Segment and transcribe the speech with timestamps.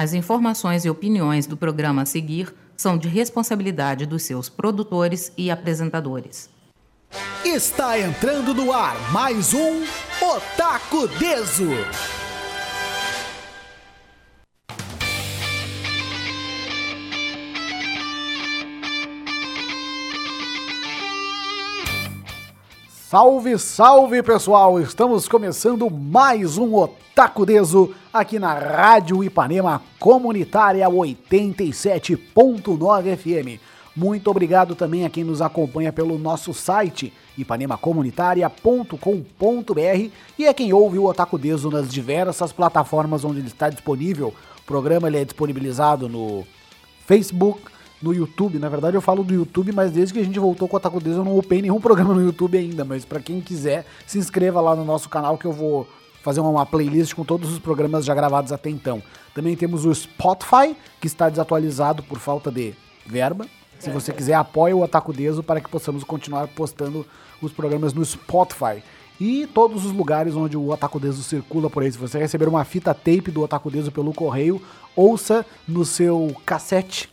[0.00, 5.50] As informações e opiniões do programa a seguir são de responsabilidade dos seus produtores e
[5.50, 6.48] apresentadores.
[7.44, 9.84] Está entrando no ar mais um
[10.22, 11.68] Otaku Deso.
[23.10, 24.80] Salve, salve pessoal!
[24.80, 33.60] Estamos começando mais um Otaku Deso aqui na Rádio Ipanema Comunitária 87.9 FM.
[33.96, 40.96] Muito obrigado também a quem nos acompanha pelo nosso site ipanemacomunitaria.com.br e a quem ouve
[40.96, 44.32] o Otaku Deso nas diversas plataformas onde ele está disponível.
[44.60, 46.44] O programa ele é disponibilizado no
[47.08, 47.69] Facebook,
[48.02, 48.58] no YouTube.
[48.58, 51.16] Na verdade, eu falo do YouTube, mas desde que a gente voltou com o Deus,
[51.16, 52.84] eu não upei nenhum programa no YouTube ainda.
[52.84, 55.86] Mas para quem quiser, se inscreva lá no nosso canal que eu vou
[56.22, 59.02] fazer uma playlist com todos os programas já gravados até então.
[59.34, 62.74] Também temos o Spotify, que está desatualizado por falta de
[63.06, 63.46] verba.
[63.78, 67.06] Se você quiser, apoie o Otaku Deso para que possamos continuar postando
[67.40, 68.82] os programas no Spotify.
[69.18, 71.90] E todos os lugares onde o Otaku Deso circula por aí.
[71.90, 74.60] Se você receber uma fita tape do Otaku Deso pelo correio,
[74.94, 77.08] ouça no seu cassete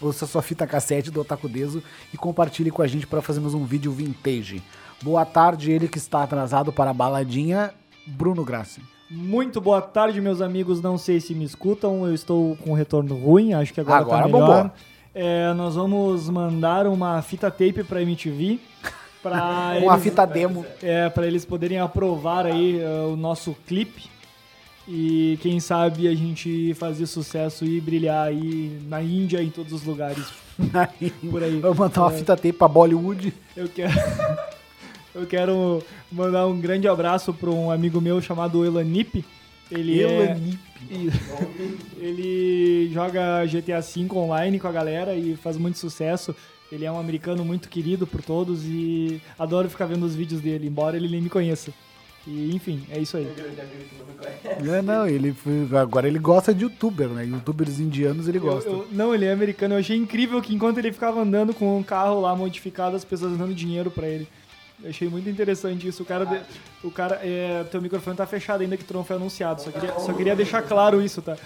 [0.00, 3.64] ouça sua fita cassete do Otaku Deso e compartilhe com a gente para fazermos um
[3.64, 4.62] vídeo vintage.
[5.02, 7.72] Boa tarde, ele que está atrasado para a baladinha,
[8.06, 8.80] Bruno Grassi.
[9.10, 10.80] Muito boa tarde, meus amigos.
[10.82, 14.22] Não sei se me escutam, eu estou com um retorno ruim, acho que agora, Agora
[14.22, 14.70] tá melhor.
[15.14, 18.58] É, nós vamos mandar uma fita tape pra MTV.
[19.22, 20.66] Pra Uma eles- fita demo.
[20.82, 24.08] É, pra eles poderem aprovar aí eh, o nosso clipe.
[24.88, 29.82] E quem sabe a gente fazer sucesso e brilhar aí na Índia, em todos os
[29.84, 30.24] lugares.
[31.30, 31.58] Por aí.
[31.60, 32.16] Vamos mandar uma É.
[32.18, 33.32] fita tape para Bollywood.
[33.56, 33.92] Eu quero,
[35.14, 39.24] eu quero mandar um grande abraço para um amigo meu chamado Elanip.
[39.70, 40.58] Ele Elanip.
[40.88, 40.94] É,
[41.98, 46.34] ele joga GTA V online com a galera e faz muito sucesso.
[46.70, 50.66] Ele é um americano muito querido por todos e adoro ficar vendo os vídeos dele,
[50.66, 51.72] embora ele nem me conheça.
[52.26, 53.28] E enfim, é isso aí.
[54.44, 57.24] É, não, ele foi- agora ele gosta de youtuber, né?
[57.24, 58.68] Youtubers indianos ele Eu- gosta.
[58.68, 59.74] eu- não, ele é americano.
[59.74, 63.36] Eu achei incrível que enquanto ele ficava andando com um carro lá modificado, as pessoas
[63.36, 64.26] dando dinheiro pra ele.
[64.82, 66.02] Eu achei muito interessante isso.
[66.02, 66.44] O cara,
[66.84, 69.62] o cara, é, teu microfone tá fechado ainda que tu não foi anunciado.
[69.62, 71.36] Só queria, só queria deixar claro isso, tá?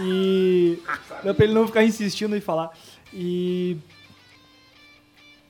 [0.00, 0.78] E
[1.24, 2.70] dá pra ele não ficar insistindo em falar.
[3.14, 3.76] E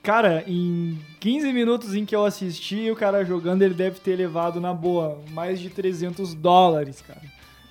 [0.07, 4.61] Cara, em 15 minutos em que eu assisti o cara jogando, ele deve ter levado
[4.61, 7.19] na boa mais de 300 dólares, cara.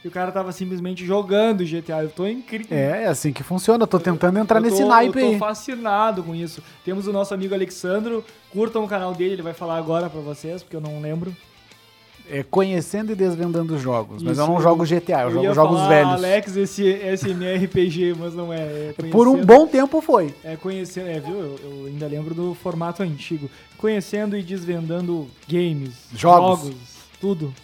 [0.04, 2.02] E o cara tava simplesmente jogando GTA.
[2.02, 2.76] Eu tô incrível.
[2.76, 3.84] É, é assim que funciona.
[3.84, 5.32] Eu tô tentando entrar Eu nesse tô- naipe Eu aí.
[5.32, 6.62] tô fascinado com isso.
[6.84, 8.22] Temos o nosso amigo Alexandro.
[8.50, 11.34] Curtam o canal dele, ele vai falar agora pra vocês, porque eu não lembro.
[12.30, 14.22] É conhecendo e desvendando jogos.
[14.22, 16.12] Mas eu não jogo GTA, eu, jogo ia jogos falar velhos.
[16.12, 16.84] Alex esse
[17.16, 18.58] SMRPG, mas não é.
[18.58, 20.34] é Por um bom tempo foi.
[20.42, 21.34] É conhecendo, é, viu?
[21.34, 23.48] Eu, eu ainda lembro do formato antigo.
[23.78, 26.72] Conhecendo e desvendando games, Jogos.
[27.20, 27.54] tudo.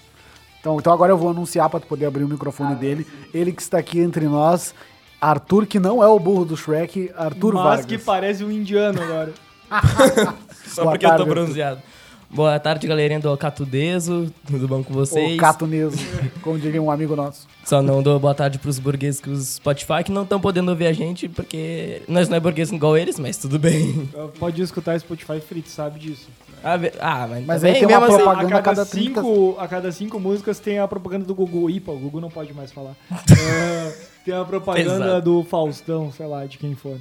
[0.61, 3.05] Então, então agora eu vou anunciar para tu poder abrir o microfone dele.
[3.35, 4.73] Ele que está aqui entre nós,
[5.21, 7.87] Arthur, que não é o burro do Shrek, Arthur mas Vargas.
[7.87, 9.33] que parece um indiano agora.
[10.67, 11.83] Só Boa porque eu tô tarde, bronzeado.
[12.33, 14.33] Boa tarde, galerinha do Catudeso.
[14.47, 15.35] Tudo bom com vocês?
[15.35, 15.99] O Cato Neso,
[16.41, 17.47] como diria um amigo nosso.
[17.63, 20.87] Só não dou boa tarde pros burgueses que os Spotify que não estão podendo ouvir
[20.87, 24.09] a gente, porque nós não é burguês igual eles, mas tudo bem.
[24.39, 26.27] Pode escutar Spotify free, tu sabe disso.
[26.65, 29.21] Ah, ah, mas, Mas também, aí tem uma mesmo assim, propaganda- a cada, cada 30
[29.23, 31.69] cinco, a cada cinco músicas tem a propaganda do Gugu.
[31.69, 32.95] Ipa, o Gugu não pode mais falar.
[33.31, 33.93] É,
[34.25, 35.21] tem a propaganda Pesado.
[35.23, 36.97] do Faustão, sei lá, de quem for.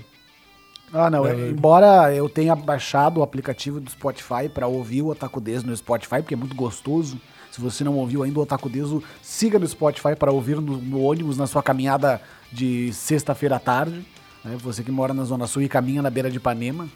[0.94, 1.26] Ah, não.
[1.26, 5.76] é- embora eu tenha baixado o aplicativo do Spotify para ouvir o Otaku Deso no
[5.76, 7.20] Spotify, porque é muito gostoso.
[7.52, 11.02] Se você não ouviu ainda o Otaku Deso, siga no Spotify para ouvir no, no
[11.02, 14.06] ônibus na sua caminhada de sexta-feira à tarde.
[14.44, 14.58] né?
[14.62, 16.88] Você que mora na Zona Sul e caminha na beira de Ipanema.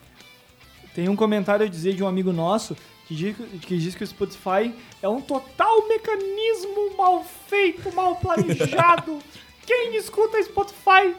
[0.94, 4.08] Tem um comentário a dizer de um amigo nosso que diz, que diz que o
[4.08, 9.20] Spotify é um total mecanismo mal feito, mal planejado.
[9.68, 11.14] Quem escuta Spotify?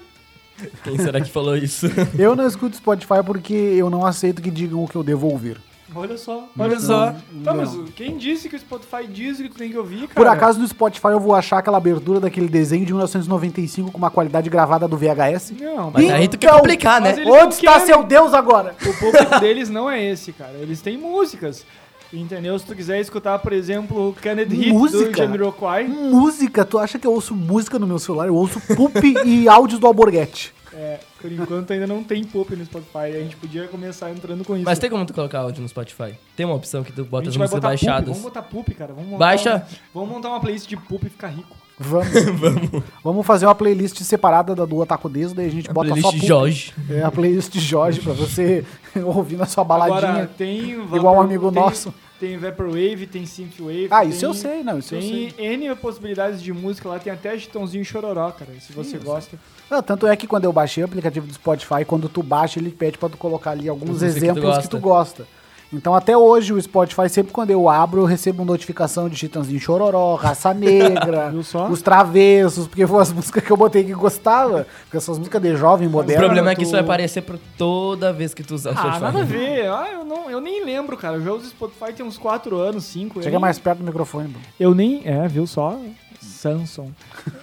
[0.84, 1.86] Quem será que falou isso?
[2.18, 5.58] Eu não escuto Spotify porque eu não aceito que digam o que eu devo ouvir.
[5.94, 6.48] Olha só.
[6.58, 7.14] Olha só.
[7.44, 10.14] Tá, mas quem disse que o Spotify diz que tu tem que ouvir, cara?
[10.14, 14.10] Por acaso no Spotify eu vou achar aquela abertura daquele desenho de 1995 com uma
[14.10, 15.52] qualidade gravada do VHS?
[15.60, 17.12] Não, Mas mas aí tu quer Então, complicar, né?
[17.12, 17.86] ele- Eles Onde está querem.
[17.86, 18.74] seu Deus agora?
[18.84, 20.54] o público deles não é esse, cara.
[20.60, 21.64] Eles têm músicas.
[22.12, 22.58] Entendeu?
[22.58, 25.16] Se tu quiser escutar, por exemplo, Canned do Música?
[25.16, 26.64] Jamiroquai, Música?
[26.64, 28.28] Tu acha que eu ouço música no meu celular?
[28.28, 30.54] Eu ouço Pup e áudios do Alborguete.
[30.72, 32.98] é, por enquanto ainda não tem pop no Spotify.
[33.16, 34.64] A gente podia começar entrando com isso.
[34.64, 36.14] Mas tem como tu colocar áudio no Spotify?
[36.36, 38.08] Tem uma opção que tu bota as músicas botar poop, baixadas.
[38.08, 38.92] vamos botar poop, cara.
[38.92, 39.56] Vamos Baixa.
[39.56, 41.56] um- vamos montar uma playlist de poop e ficar rico.
[41.78, 42.82] Vamos.
[43.04, 46.20] Vamos fazer uma playlist separada da do Otaku Deso, daí a gente bota só Playlist
[46.20, 46.74] pu- Jorge.
[46.88, 48.64] É a playlist Jorge pra você
[49.04, 49.98] ouvir na sua baladinha.
[50.10, 51.92] Agora, tem igual um amigo tem- nosso.
[52.18, 53.88] Tem Vaporwave, tem Synthwave.
[53.90, 55.54] Ah, tem- isso eu sei, não, isso eu Tem sei.
[55.54, 59.38] N possibilidades de música lá, tem até Chitãozinho e Chororó, cara, se você gosta.
[59.70, 62.70] Não, tanto é que quando eu baixei o aplicativo do Spotify, quando tu baixa, ele
[62.70, 65.26] pede pra tu colocar ali alguns Música que tu exemplos que tu, gosta.
[65.72, 69.58] Então até hoje o Spotify, sempre quando eu abro, eu recebo uma notificação de Chitãozinho
[69.58, 71.34] Chororó, Raça Negra?
[71.70, 75.56] Os Travessos, porque foram as músicas que eu botei que gostava, porque essas músicas de
[75.56, 76.24] jovem, O moderna.
[76.24, 78.76] problema é que tu- isso vai aparecer por toda vez que tu usar o Ah,
[78.76, 79.00] Spotify.
[79.02, 79.66] nada a ver.
[79.68, 81.16] Ah, eu, não, eu nem lembro, cara.
[81.16, 83.20] Eu já uso Spotify tem uns 4 anos, 5.
[83.22, 84.44] Chega mais perto do microfone, Bruno.
[84.60, 85.02] Eu nem.
[85.04, 85.76] É, viu só?
[86.20, 86.90] Samsung.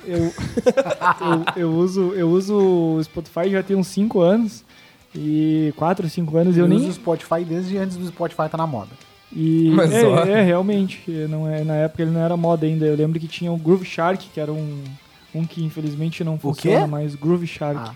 [0.05, 0.31] Eu,
[1.55, 4.63] eu, eu uso, eu uso o Spotify já tem uns 5 anos.
[5.15, 6.77] E 4, 5 anos eu Eu nem.
[6.79, 8.91] uso o Spotify desde antes do Spotify tá na moda.
[9.31, 10.19] E Mas é, ó.
[10.25, 12.85] é, realmente, não é, na época ele não era moda ainda.
[12.85, 14.83] Eu lembro que tinha o Groove Shark, que era um,
[15.33, 17.79] um que infelizmente não funciona mais, Groove Shark.
[17.79, 17.95] Ah.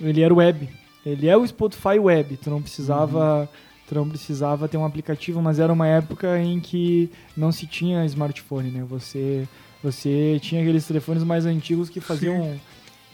[0.00, 0.68] Ele era web.
[1.06, 2.36] Ele é o Spotify web.
[2.36, 3.48] Tu não precisava, Uhum.
[3.88, 8.04] tu não precisava ter um aplicativo, mas era uma época em que não se tinha
[8.06, 8.84] smartphone, né?
[8.88, 9.46] Você
[9.82, 12.54] você tinha aqueles telefones mais antigos que faziam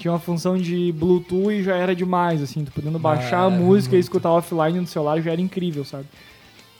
[0.00, 3.94] tinha uma função de Bluetooth e já era demais, assim, tu podendo baixar a música
[3.94, 4.04] e muito.
[4.04, 6.06] escutar offline no celular já era incrível, sabe?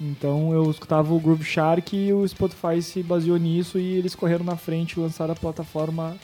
[0.01, 4.45] Então eu escutava o Groove Shark e o Spotify se baseou nisso e eles correram
[4.45, 6.17] na frente e lançaram a plataforma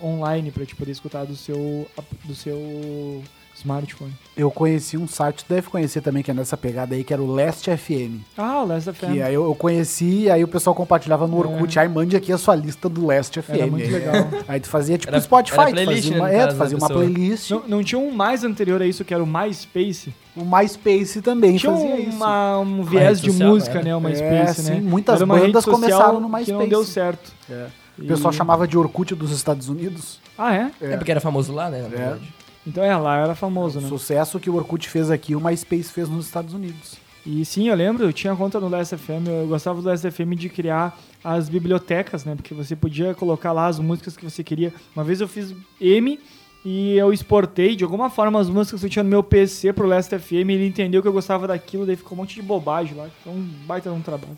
[0.00, 1.88] online para te poder escutar do seu
[2.24, 3.20] do seu
[3.58, 4.12] smartphone.
[4.36, 7.20] Eu conheci um site, tu deve conhecer também, que é nessa pegada aí, que era
[7.20, 8.20] o Last FM.
[8.36, 9.12] Ah, o Last FM.
[9.12, 12.38] Que aí eu, eu conheci, aí o pessoal compartilhava no Orkut, aí mande aqui a
[12.38, 13.50] sua lista do Last FM.
[13.50, 13.58] É.
[13.58, 14.14] Era muito legal.
[14.46, 16.54] Aí tu fazia tipo Era- Spotify, era tu playlist, fazia né, uma, no é, tu
[16.56, 17.50] fazia uma playlist.
[17.50, 20.14] Não, não tinha um mais anterior a isso que era o MySpace?
[20.36, 22.16] O MySpace também Tinha fazia isso.
[22.16, 23.84] uma, um viés de social, música, era.
[23.84, 23.96] né?
[23.96, 24.80] O É, MySpace, sim, né?
[24.80, 26.68] muitas Era uma rede bandas começaram no Que não MySpace.
[26.68, 27.32] deu certo.
[27.50, 27.66] É.
[27.98, 30.20] O pessoal E- chamava de Orkut dos Estados Unidos.
[30.38, 30.70] Ah, é?
[30.80, 31.82] É porque era famoso lá, né?
[31.82, 32.32] Na verdade.
[32.68, 33.88] Então é, lá era famoso, O né?
[33.88, 36.96] sucesso que o Orkut fez aqui, o MySpace fez nos Estados Unidos.
[37.24, 40.34] E sim, eu lembro, eu tinha conta no Last FM, eu gostava do Last FM
[40.36, 42.34] de criar as bibliotecas, né?
[42.34, 44.72] Porque você podia colocar lá as músicas que você queria.
[44.94, 46.18] Uma vez eu fiz M
[46.64, 49.86] e eu exportei de alguma forma as músicas que eu tinha no meu PC pro
[49.86, 53.08] Last FM, ele entendeu que eu gostava daquilo, daí ficou um monte de bobagem lá,
[53.20, 53.34] então
[53.66, 54.36] baita de um trabalho.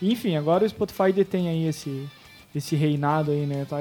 [0.00, 2.08] Enfim, agora o Spotify detém aí esse
[2.54, 3.66] esse reinado aí, né?
[3.68, 3.78] Tá,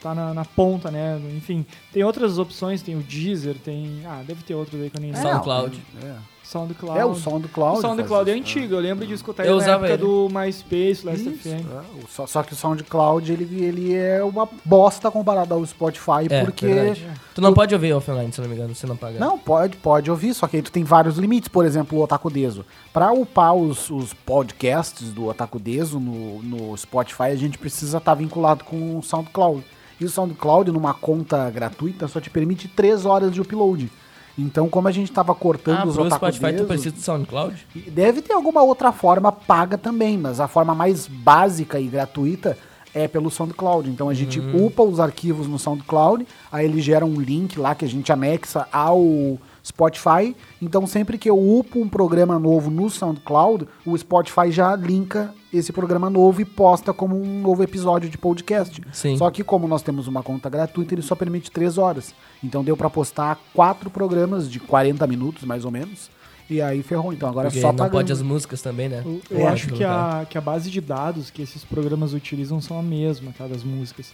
[0.00, 1.20] tá na, na ponta, né?
[1.36, 4.02] Enfim, tem outras opções, tem o Deezer, tem...
[4.06, 5.30] Ah, deve ter outros aí que eu nem É, lembro.
[5.30, 5.82] SoundCloud.
[6.02, 6.98] É, Soundcloud.
[7.00, 7.78] é o SoundCloud.
[7.78, 8.42] O SoundCloud é isso.
[8.42, 9.96] antigo, eu lembro de escutar Eu ele na época ele.
[9.98, 11.66] do MySpace, Last Isso, FM.
[11.72, 12.02] é.
[12.04, 16.44] O- Só, só que o SoundCloud ele, ele é uma bosta comparado ao Spotify, É,
[16.44, 16.66] porque.
[16.66, 17.06] verdade.
[17.34, 19.18] Tu não pode ouvir offline, se não me engano, se não pagar.
[19.18, 21.48] Não, pode, pode ouvir, só que aí tu tem vários limites.
[21.48, 22.64] Por exemplo, o Otaku Deso.
[22.92, 28.14] Pra upar os, os podcasts do Otaku Deso no, no Spotify, a gente precisa estar
[28.14, 29.64] vinculado com o SoundCloud.
[30.00, 33.90] E o SoundCloud, numa conta gratuita, só te permite 3 horas de upload.
[34.36, 37.66] Então, como a gente tava cortando Ah, os Otaku Spotify tu Deso- precisa do SoundCloud?
[37.88, 42.58] Deve ter alguma outra forma paga também, mas a forma mais básica e gratuita
[42.92, 43.88] é pelo SoundCloud.
[43.88, 47.84] Então a gente upa os arquivos no SoundCloud, aí ele gera um link lá que
[47.84, 50.36] a gente anexa ao Spotify.
[50.60, 55.72] Então sempre que eu upo um programa novo no SoundCloud, o Spotify já linka esse
[55.72, 58.82] programa novo e posta como um novo episódio de podcast.
[58.92, 59.16] Sim.
[59.16, 62.14] Só que como nós temos uma conta gratuita, ele só permite 3 horas.
[62.42, 66.10] Então deu pra postar quatro programas de 40 minutos, mais ou menos.
[66.50, 67.12] E aí ferrou.
[67.12, 67.92] Então agora Porque é só não pagando.
[67.92, 69.02] pode as músicas também, né?
[69.04, 72.78] Eu, eu acho que a, que a base de dados que esses programas utilizam são
[72.78, 74.12] a mesma, tá, das músicas.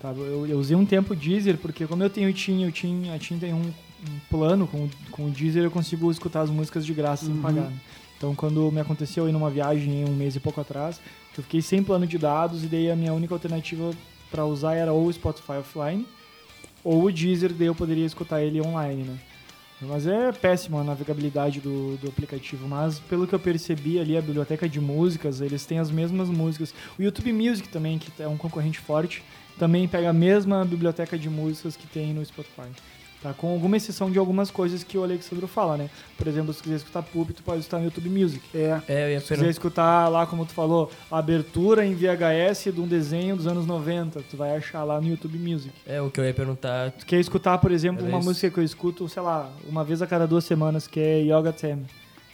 [0.00, 2.72] Tá, eu, eu usei um tempo o Deezer, porque como eu tenho o TIM, eu
[2.72, 3.72] tinha, a TIM tem um,
[4.08, 7.34] um plano com, o- com o Deezer, eu consigo escutar as músicas de graça sem
[7.36, 7.70] pagar.
[7.70, 7.76] né?
[8.16, 11.00] Então quando me aconteceu aí numa viagem um mês e pouco atrás,
[11.36, 13.90] eu fiquei sem plano de dados e daí a minha única alternativa
[14.30, 16.06] para usar era ou o Spotify offline
[16.84, 19.16] ou o Deezer, daí eu poderia escutar ele online, né?
[19.84, 22.68] Mas é péssima a navegabilidade do, do aplicativo.
[22.68, 26.72] Mas pelo que eu percebi ali, a biblioteca de músicas, eles têm as mesmas músicas.
[26.96, 29.24] O YouTube Music também, que é um concorrente forte,
[29.58, 32.68] também pega a mesma biblioteca de músicas que tem no Spotify.
[33.22, 33.32] Tá?
[33.32, 35.88] Com alguma exceção de algumas coisas que o Alexandro fala, né?
[36.18, 38.42] Por exemplo, se quiser escutar pub, tu pode escutar no YouTube Music.
[38.52, 38.80] É.
[38.88, 42.80] É, eu ia Se quiser escutar lá, como tu falou, a abertura em VHS de
[42.80, 45.70] um desenho dos anos 90, tu vai achar lá no YouTube Music.
[45.86, 46.90] É, o que eu ia perguntar.
[46.90, 48.28] Tu quer escutar, por exemplo, Era uma isso.
[48.28, 51.52] música que eu escuto, sei lá, uma vez a cada duas semanas, que é Yoga
[51.52, 51.84] Theme,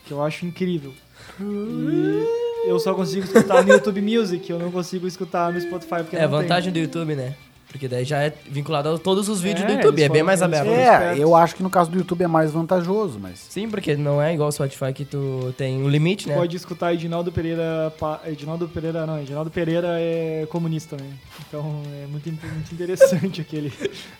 [0.06, 0.92] que eu acho incrível.
[1.38, 5.96] E eu só consigo escutar no YouTube Music, eu não consigo escutar no Spotify.
[6.02, 6.42] Porque É, a não tem.
[6.42, 7.34] vantagem do YouTube, né?
[7.70, 10.40] Porque daí já é vinculado a todos os vídeos É, do YouTube, é bem mais
[10.40, 10.68] aberto.
[10.68, 13.38] É, eu acho que no caso do YouTube é mais vantajoso, mas.
[13.50, 16.34] Sim, porque não é igual o Spotify que tu tem um limite, né?
[16.34, 17.92] Pode escutar Edinaldo Pereira.
[18.00, 21.10] pa- Edinaldo Pereira, não, Edinaldo Pereira é comunista, né?
[21.46, 23.70] Então é muito, muito interessante aquele.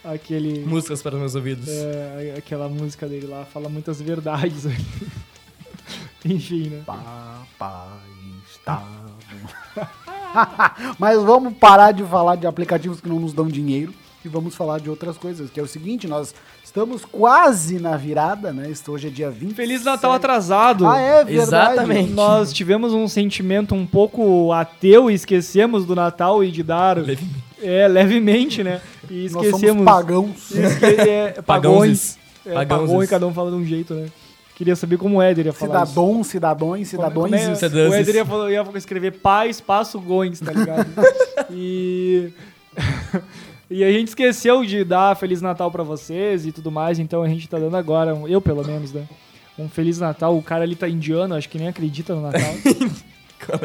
[0.05, 1.69] aquele Músicas para os meus ouvidos.
[1.69, 4.67] é, aquela música dele lá, fala muitas verdades.
[6.23, 6.83] Enfim, né?
[6.85, 7.89] Papai
[8.51, 8.87] está.
[10.99, 13.93] Mas vamos parar de falar de aplicativos que não nos dão dinheiro
[14.25, 18.53] e vamos falar de outras coisas, que é o seguinte, nós estamos quase na virada,
[18.53, 18.73] né?
[18.89, 19.55] Hoje é dia 20.
[19.55, 20.87] Feliz Natal atrasado!
[20.87, 21.75] Ah, é verdade.
[21.75, 22.13] Exatamente.
[22.13, 26.97] Nós tivemos um sentimento um pouco ateu e esquecemos do Natal e de dar.
[26.99, 27.45] Levemente.
[27.63, 28.81] É, levemente, né?
[29.11, 29.85] E Nós somos esquecemos.
[29.85, 30.51] pagãos.
[30.51, 32.19] esque- é, pagões.
[32.45, 33.01] Pagãozes.
[33.01, 34.07] É, e cada um fala de um jeito, né?
[34.59, 35.85] Queria saber como o Éder ia falar.
[35.85, 35.93] isso.
[35.93, 37.31] Cidadão, cidadões, Como é- cidadões.
[37.31, 37.91] como é- cidadãos.
[37.91, 40.85] O Éder ia, falar- ia escrever pai, espaço, goins, tá ligado?
[41.51, 42.33] e...
[43.71, 47.29] e a gente esqueceu de dar Feliz Natal pra vocês e tudo mais, então a
[47.29, 49.05] gente tá dando agora, eu pelo menos, né?
[49.57, 50.37] Um Feliz Natal.
[50.37, 52.41] O cara ali tá indiano, acho que nem acredita no Natal.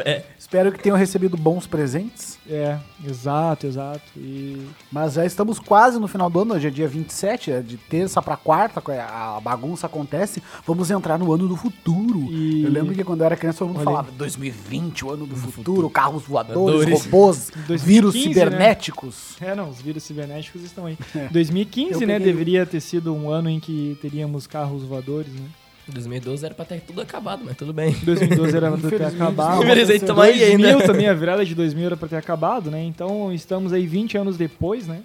[0.04, 0.22] É.
[0.38, 2.38] Espero que tenham recebido bons presentes.
[2.48, 4.02] é, exato, exato.
[4.16, 7.76] E Mas já estamos quase no final do ano, hoje é dia 27, é de
[7.76, 10.42] terça pra quarta, a bagunça acontece.
[10.66, 12.20] Vamos entrar no ano do futuro.
[12.30, 15.26] E- Eu lembro que quando eu era criança todo mundo Olha falava 2020, o ano
[15.26, 17.04] do futuro, carros voadores, Voadores.
[17.06, 18.20] robôs, 2015, vírus né?
[18.22, 19.36] cibernéticos.
[19.40, 20.96] É, não, os vírus cibernéticos estão aí.
[21.14, 21.28] É.
[21.28, 25.46] 2015, Eu né, peguei- deveria ter sido um ano em que teríamos carros voadores, né?
[25.92, 27.92] 2012 era pra ter tudo acabado, mas tudo bem.
[28.02, 29.62] 2012 era pra ter acabado.
[29.62, 30.86] Infelizmente, aí 2000 ainda.
[30.86, 32.82] também, a virada de 2000 era pra ter acabado, né?
[32.84, 35.02] Então estamos aí 20 anos depois, né?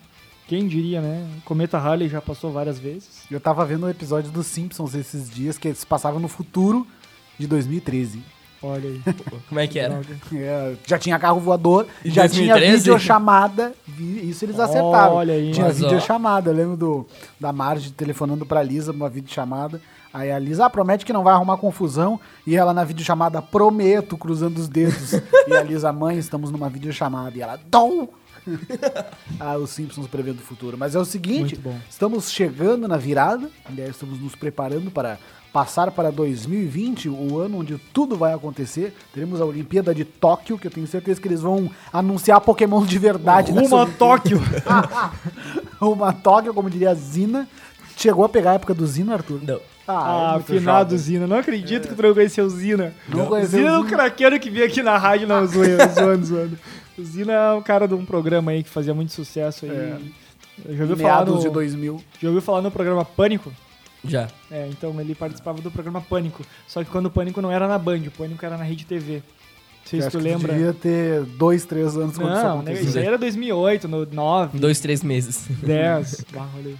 [0.47, 1.27] Quem diria, né?
[1.45, 3.23] Cometa Halley já passou várias vezes.
[3.29, 6.87] Eu tava vendo um episódio dos Simpsons esses dias que eles passavam no futuro
[7.37, 8.19] de 2013.
[8.61, 9.01] Olha aí.
[9.47, 10.01] Como é que era?
[10.33, 12.77] É, já tinha carro voador, Em já tinha 2013?
[12.77, 13.73] videochamada.
[13.87, 15.13] vi- Isso eles acertaram.
[15.15, 15.51] Olha aí.
[15.51, 15.85] Tinha Mas, ó.
[15.85, 16.49] videochamada.
[16.49, 17.07] Eu lembro do,
[17.39, 19.79] da Marge telefonando pra Lisa uma videochamada.
[20.13, 22.19] Aí a Lisa ah, promete que não vai arrumar confusão.
[22.45, 25.13] E ela na videochamada, prometo, cruzando os dedos.
[25.47, 27.37] e a Lisa, mãe, estamos numa videochamada.
[27.37, 28.07] E ela, dom!
[29.39, 30.77] ah, os Simpsons prevendo o futuro.
[30.77, 31.77] Mas é o seguinte, Muito bom.
[31.89, 33.49] estamos chegando na virada.
[33.65, 35.19] Aliás, estamos nos preparando para
[35.51, 38.95] passar para 2020, o ano onde tudo vai acontecer.
[39.13, 42.99] Teremos a Olimpíada de Tóquio, que eu tenho certeza que eles vão anunciar Pokémon de
[42.99, 43.51] verdade.
[43.51, 43.99] nessa Rumo a Olimpíada.
[43.99, 44.41] Tóquio.
[45.79, 47.47] Rumo a Tóquio, como diria a Zina.
[47.95, 49.41] Chegou a pegar a época do Zino, Arthur?
[49.43, 49.59] Não.
[49.91, 50.97] Ah, é muito finado jovem.
[50.97, 51.27] Zina.
[51.27, 52.93] Não acredito que tu não conheceu o Zina.
[53.07, 56.59] Não conheceu Zina é o craqueiro que veio aqui na rádio, não, zoando, zoando, zoando.
[56.97, 59.71] O Zina é um cara de um programa aí que fazia muito sucesso aí.
[59.71, 59.97] É.
[60.75, 62.03] Já ouviu falar no, de 2000.
[62.21, 63.51] já ouviu falar no programa Pânico?
[64.03, 64.27] Já.
[64.51, 66.45] É, então ele participava do programa Pânico.
[66.67, 69.15] Só que quando o Pânico não era na Band, o Pânico era na Rede TV.
[69.15, 69.21] Não
[69.85, 70.53] sei se tu lembra.
[70.53, 72.89] devia ter dois, três anos quando isso Não, né, aconteceu.
[72.89, 75.47] isso aí era 2008, no 9, Dois, três meses.
[75.49, 76.25] 10.
[76.33, 76.77] Bah, olha aí.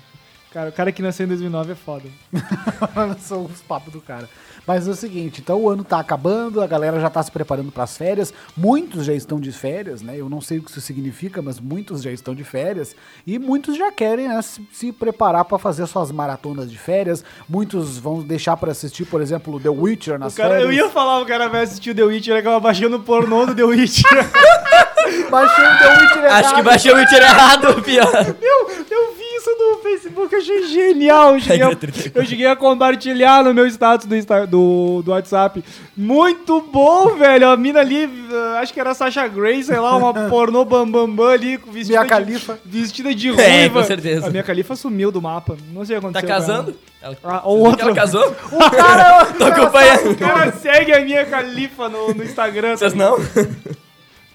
[0.52, 2.06] Cara, o cara que nasceu em 2009 é foda.
[3.22, 4.28] São os papos do cara.
[4.66, 7.72] Mas é o seguinte, então o ano tá acabando, a galera já tá se preparando
[7.72, 10.16] pras férias, muitos já estão de férias, né?
[10.18, 13.76] Eu não sei o que isso significa, mas muitos já estão de férias e muitos
[13.78, 17.24] já querem né, se, se preparar pra fazer suas maratonas de férias.
[17.48, 20.68] Muitos vão deixar pra assistir, por exemplo, The Witcher nas O cara, férias.
[20.68, 23.56] eu ia falar, o cara vai assistir o The Witcher, acaba baixando o pornô do
[23.56, 24.10] The Witcher.
[25.32, 26.64] Baixei o The Witcher Acho que errado.
[26.66, 28.36] baixei o Witcher errado, pior.
[28.42, 29.16] eu, eu
[29.60, 31.34] no Facebook, eu achei genial.
[31.36, 31.78] Eu cheguei, a,
[32.16, 35.64] eu cheguei a compartilhar no meu status do, Insta- do, do WhatsApp.
[35.96, 37.50] Muito bom, velho.
[37.50, 41.08] A mina ali, uh, acho que era a Sasha Grey, sei lá, uma pornô bambambam
[41.08, 42.60] bam, bam ali, com vestida Minha de, Califa.
[42.66, 43.42] vestida de ruiva.
[43.44, 44.28] É, com certeza.
[44.28, 45.58] A minha califa sumiu do mapa.
[45.74, 46.28] Não sei o que Tá aconteceu.
[46.36, 46.76] com casando?
[47.02, 47.18] ela.
[47.24, 47.96] Ah, ou Ela outro.
[47.96, 48.36] casou?
[48.52, 50.12] O cara, Tô acompanhando.
[50.12, 52.76] O cara segue a minha califa no, no Instagram.
[52.78, 53.18] Vocês não?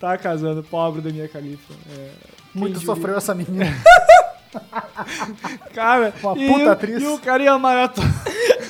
[0.00, 1.73] Tá casando, pobre da minha califa.
[1.97, 2.09] É,
[2.54, 3.66] muito sofreu essa menina.
[5.75, 7.02] Cara, Uma e, puta o- atriz.
[7.02, 8.08] e o cara ia maratona.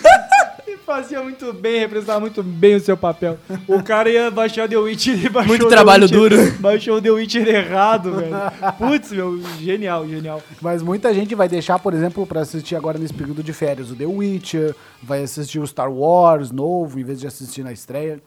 [0.67, 3.39] e fazia muito bem, representava muito bem o seu papel.
[3.69, 6.53] O cara ia baixar o The Witcher e baixou Muito o The trabalho Witcher- duro.
[6.61, 8.35] Baixou o The Witcher errado, velho.
[8.79, 10.43] Putz, meu, genial, genial.
[10.61, 13.97] Mas muita gente vai deixar, por exemplo, pra assistir agora nesse período de férias o
[13.97, 18.21] The Witcher, vai assistir o Star Wars novo, em vez de assistir na estreia.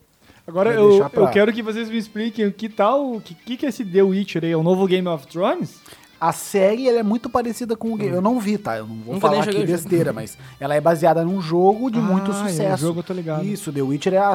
[0.48, 3.58] Agora eu, pra- eu quero que vocês me expliquem o que tal, o que, que,
[3.58, 4.52] que é esse The Witcher aí?
[4.52, 5.82] É o novo Game of Thrones?
[6.20, 8.16] A série ela é muito parecida com o game.
[8.16, 8.78] Eu não vi, tá?
[8.78, 12.00] Eu não vou Nunca falar aqui o besteira, mas ela é baseada num jogo de
[12.00, 12.82] muito Ah, é sucesso.
[12.82, 13.46] jogo, eu tô ligado.
[13.46, 14.18] Isso, The Witcher é.
[14.18, 14.32] a-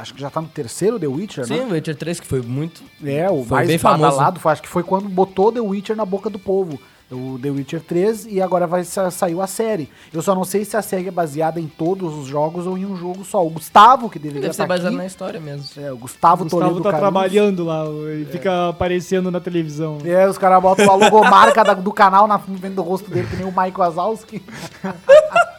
[0.00, 1.66] acho que já tá no terceiro The Witcher, Sim, né?
[1.66, 2.82] o Witcher 3, que foi muito.
[3.04, 4.02] É, o Foi mais bem famoso.
[4.02, 6.80] badalado, acho que foi quando botou The Witcher na boca do povo.
[7.10, 9.88] O The Witcher 3 e agora vai sa saiu a série.
[10.12, 12.86] Eu só não sei se a série é baseada em todos os jogos ou em
[12.86, 13.44] um jogo só.
[13.44, 15.64] O Gustavo, que deveria Deve ser estar baseado aqui, na história mesmo.
[15.82, 17.00] é, o Gustavo, O Gustavo Toledo tá Caruso.
[17.00, 19.98] trabalhando lá, ele fica aparecendo na televisão.
[20.04, 23.36] É, os caras botam a logomarca da- do canal na frente do rosto dele, que
[23.36, 24.42] nem o Mike Wazowski.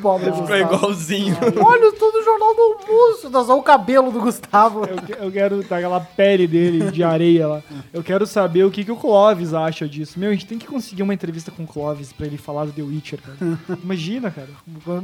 [0.00, 1.36] Pobre Ficou igualzinho.
[1.64, 3.30] Olha, tudo no Jornal do Almoço.
[3.30, 4.84] Tá só o cabelo do Gustavo.
[4.84, 7.62] Eu, eu quero tá aquela pele dele de areia lá.
[7.92, 10.18] Eu quero saber o que, que o Clóvis acha disso.
[10.18, 12.72] Meu, a gente tem que conseguir uma entrevista com o Clóvis pra ele falar do
[12.72, 13.58] The Witcher, cara.
[13.82, 14.48] Imagina, cara.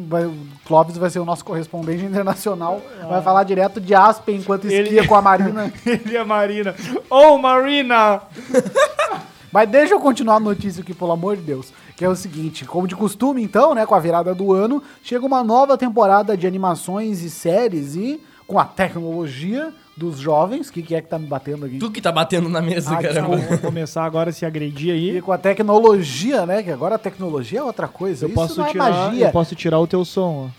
[0.08, 0.34] Vai- O
[0.64, 2.82] Clóvis vai ser o nosso correspondente internacional.
[3.08, 5.72] Vai falar direto de Aspen enquanto esquia com a Marina.
[5.86, 6.74] Ele e a Marina.
[7.08, 8.22] Oh, Marina!
[9.52, 11.72] Mas deixa eu continuar a notícia aqui, pelo amor de Deus.
[11.96, 15.24] Que é o seguinte, como de costume então, né, com a virada do ano, chega
[15.26, 20.80] uma nova temporada de animações e séries e com a tecnologia dos jovens, o que,
[20.80, 21.78] que é que tá me batendo aqui?
[21.78, 23.36] Tu que tá batendo na mesa, Ah, caramba.
[23.36, 25.20] Vamos começar agora a se agredir E aí.
[25.22, 28.24] com a tecnologia, né, que agora a tecnologia é outra coisa.
[28.24, 29.26] Eu Isso posso, não é tirar, magia.
[29.26, 30.50] eu posso tirar o teu som,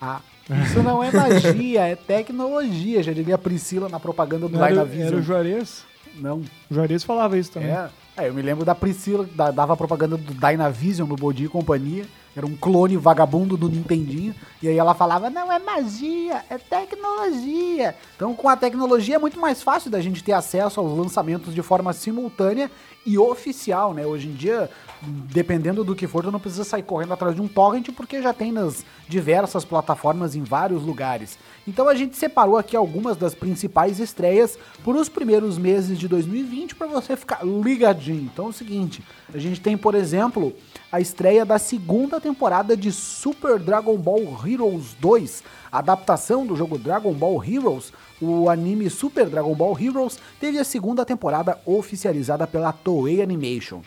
[0.00, 0.20] Ah,
[0.66, 3.02] isso não é magia, é tecnologia.
[3.02, 4.48] Já diria a Priscila na propaganda ó.
[4.48, 5.06] do Dynavision.
[5.06, 5.84] era o Juarez?
[6.18, 6.38] Não,
[6.70, 7.70] O Juarez falava isso também.
[7.70, 11.44] É, é, eu me lembro da Priscila, que da- dava propaganda do Dynavision no Bodi
[11.44, 12.04] e Companhia.
[12.36, 14.34] Era um clone vagabundo do Nintendinho.
[14.62, 17.94] E aí ela falava, não é magia, é tecnologia.
[18.16, 21.62] Então com a tecnologia é muito mais fácil da gente ter acesso aos lançamentos de
[21.62, 22.70] forma simultânea
[23.06, 24.06] e oficial, né?
[24.06, 24.70] Hoje em dia,
[25.02, 28.32] dependendo do que for, tu não precisa sair correndo atrás de um torrent, porque já
[28.32, 31.38] tem nas diversas plataformas em vários lugares.
[31.68, 36.74] Então a gente separou aqui algumas das principais estreias por os primeiros meses de 2020
[36.74, 38.22] para você ficar ligadinho.
[38.22, 40.54] Então é o seguinte, a gente tem, por exemplo,
[40.90, 46.78] a estreia da segunda temporada de Super Dragon Ball Heroes 2, a adaptação do jogo
[46.78, 47.92] Dragon Ball Heroes.
[48.18, 53.82] O anime Super Dragon Ball Heroes teve a segunda temporada oficializada pela Toei Animation.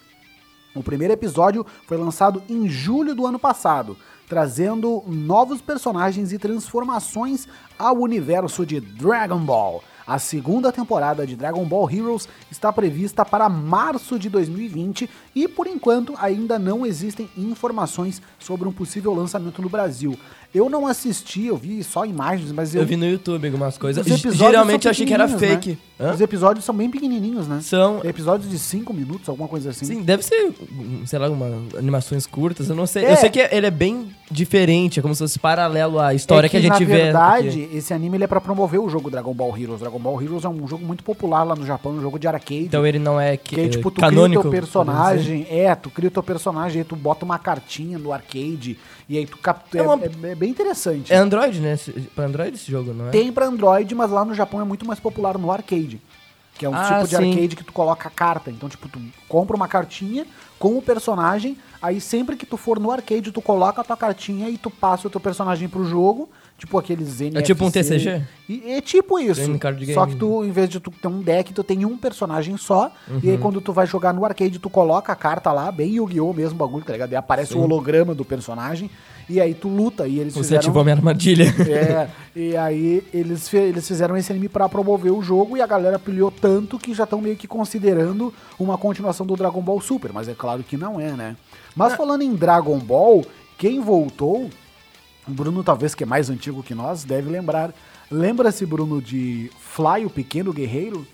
[0.75, 3.97] O primeiro episódio foi lançado em julho do ano passado,
[4.31, 9.83] trazendo novos personagens e transformações ao universo de Dragon Ball.
[10.07, 15.67] A segunda temporada de Dragon Ball Heroes está prevista para março de 2020 e, por
[15.67, 20.17] enquanto, ainda não existem informações sobre um possível lançamento no Brasil.
[20.53, 24.05] Eu não assisti, eu vi só imagens, mas eu, Eu vi no YouTube algumas coisas.
[24.05, 25.79] Geralmente eu achei que era pequenininhos, fake.
[25.99, 26.13] né?
[26.13, 27.61] Os episódios são bem pequenininhos, né?
[27.61, 28.01] São.
[28.03, 29.85] Episódios de 5 minutos, alguma coisa assim.
[29.85, 31.47] Sim, deve ser, um, sei lá, uma,
[31.77, 33.05] animações curtas, eu não sei.
[33.05, 33.13] É.
[33.13, 36.49] Eu sei que ele é bem diferente, é como se fosse paralelo à história É
[36.49, 36.85] que, a gente na vê.
[36.85, 37.69] verdade, aqui.
[37.77, 39.79] esse anime ele é pra promover o jogo Dragon Ball Heroes.
[39.81, 42.63] Dragon Ball Heroes é um jogo muito popular lá no Japão, um jogo de arcade.
[42.65, 44.27] Então ele não é, que, que aí, tipo, tu canônico.
[44.27, 47.97] cria o teu personagem, é, tu cria o teu personagem, aí tu bota uma cartinha
[47.97, 48.79] no arcade,
[49.09, 49.83] e aí tu captura.
[49.83, 51.11] É É, uma- é- é bem interessante.
[51.13, 51.77] É Android, né?
[52.15, 53.09] Pra Android esse jogo, não é?
[53.11, 55.99] Tem pra Android, mas lá no Japão é muito mais popular no arcade.
[56.57, 57.31] Que é um Ah, tipo de sim.
[57.31, 58.51] arcade que tu coloca a carta.
[58.51, 60.25] Então, tipo, tu compra uma cartinha
[60.59, 64.49] com o personagem, aí sempre que tu for no arcade, tu coloca a tua cartinha
[64.49, 66.29] e tu passa o teu personagem pro jogo.
[66.61, 67.39] Tipo aqueles NFC.
[67.39, 68.21] É tipo um TCG?
[68.47, 69.41] E, é tipo isso.
[69.95, 72.91] Só que tu, em vez de tu ter um deck, tu tem um personagem só.
[73.09, 73.31] E Uhum.
[73.31, 76.31] aí quando tu vai jogar no arcade, tu coloca a carta lá, bem Yu-Gi-Oh!
[76.33, 77.13] mesmo bagulho, tá ligado?
[77.13, 78.91] E aparece o holograma do personagem.
[79.27, 80.07] E aí tu luta.
[80.07, 80.59] E eles Você fizeram...
[80.59, 81.45] ativou minha armadilha.
[81.67, 85.97] É, e aí eles, eles fizeram esse anime pra promover o jogo e a galera
[85.97, 90.27] pilhou tanto que já estão meio que considerando uma continuação do Dragon Ball Super, mas
[90.27, 91.35] é claro que não é, né?
[91.75, 93.25] Mas falando em Dragon Ball,
[93.57, 94.47] quem voltou,
[95.27, 97.73] Bruno talvez que é mais antigo que nós, deve lembrar.
[98.09, 101.05] Lembra-se, Bruno, de Fly, o Pequeno Guerreiro?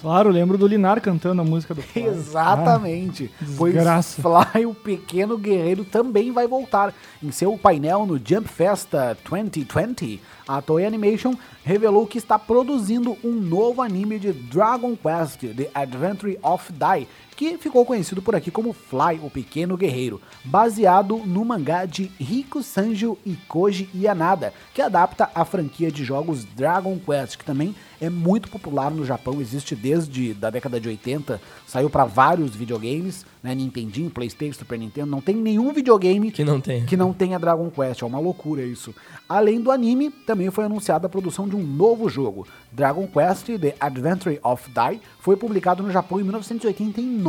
[0.00, 2.04] Claro, lembro do Linar cantando a música do Fly.
[2.06, 3.30] Exatamente.
[3.56, 4.22] pois desgraça.
[4.22, 6.92] Fly, o Pequeno Guerreiro, também vai voltar.
[7.22, 13.32] Em seu painel no Jump Festa 2020, a Toei Animation revelou que está produzindo um
[13.32, 18.72] novo anime de Dragon Quest, The Adventure of Dai, que ficou conhecido por aqui como
[18.72, 25.30] Fly, o Pequeno Guerreiro, baseado no mangá de Riku Sanjo e Koji Yanada, que adapta
[25.34, 30.34] a franquia de jogos Dragon Quest, que também é muito popular no Japão, existe desde
[30.34, 35.34] da década de 80, saiu para vários videogames, né, Nintendinho, Playstation, Super Nintendo, não tem
[35.36, 36.84] nenhum videogame Que não tem.
[36.84, 38.94] que não tenha Dragon Quest, é uma loucura isso.
[39.28, 42.46] Além do anime, também foi anunciada a produção de um novo jogo.
[42.72, 47.25] Dragon Quest The Adventure of Dai foi publicado no Japão em 1989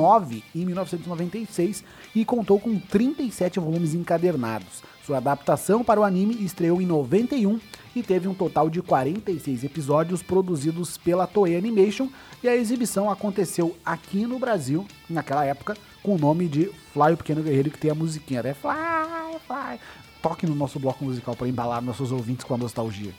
[0.53, 1.83] e 1996
[2.15, 4.83] e contou com 37 volumes encadernados.
[5.05, 7.59] Sua adaptação para o anime estreou em 91
[7.95, 12.09] e teve um total de 46 episódios produzidos pela Toei Animation
[12.43, 17.17] e a exibição aconteceu aqui no Brasil, naquela época, com o nome de Fly o
[17.17, 18.53] Pequeno Guerreiro, que tem a musiquinha, né?
[18.53, 19.79] Fly, fly.
[20.21, 23.13] Toque no nosso bloco musical para embalar nossos ouvintes com a nostalgia.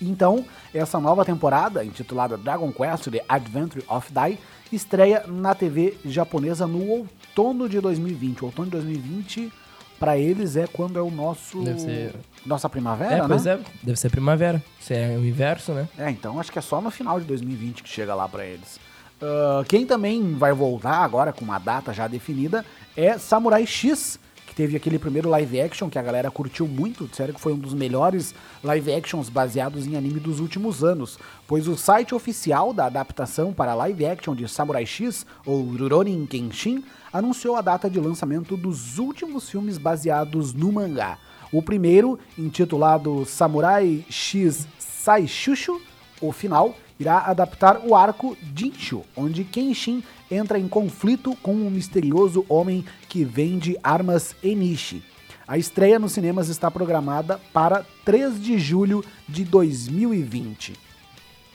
[0.00, 4.38] Então, essa nova temporada, intitulada Dragon Quest The Adventure of Dai,
[4.72, 8.42] estreia na TV japonesa no outono de 2020.
[8.42, 9.52] O outono de 2020,
[10.00, 11.62] pra eles, é quando é o nosso.
[11.62, 13.24] Deve ser- Nossa primavera, É, né?
[13.28, 14.60] pois é, deve ser primavera.
[14.80, 15.88] Se é o inverso, né?
[15.96, 18.80] É, então acho que é só no final de 2020 que chega lá pra eles.
[19.20, 22.64] Ah, quem também vai voltar agora com uma data já definida
[22.96, 24.18] é Samurai X,
[24.52, 27.58] que teve aquele primeiro live action que a galera curtiu muito, disseram que foi um
[27.58, 32.84] dos melhores live actions baseados em anime dos últimos anos, pois o site oficial da
[32.84, 38.54] adaptação para live action de Samurai X, ou Rurouni Kenshin, anunciou a data de lançamento
[38.54, 41.16] dos últimos filmes baseados no mangá.
[41.50, 45.80] O primeiro, intitulado Samurai X Saishushu,
[46.20, 52.44] o final, irá adaptar o arco Jinshu, onde Kenshin entra em conflito com um misterioso
[52.48, 55.02] homem que vende armas Enishi.
[55.46, 60.72] A estreia nos cinemas está programada para 3 de julho de 2020.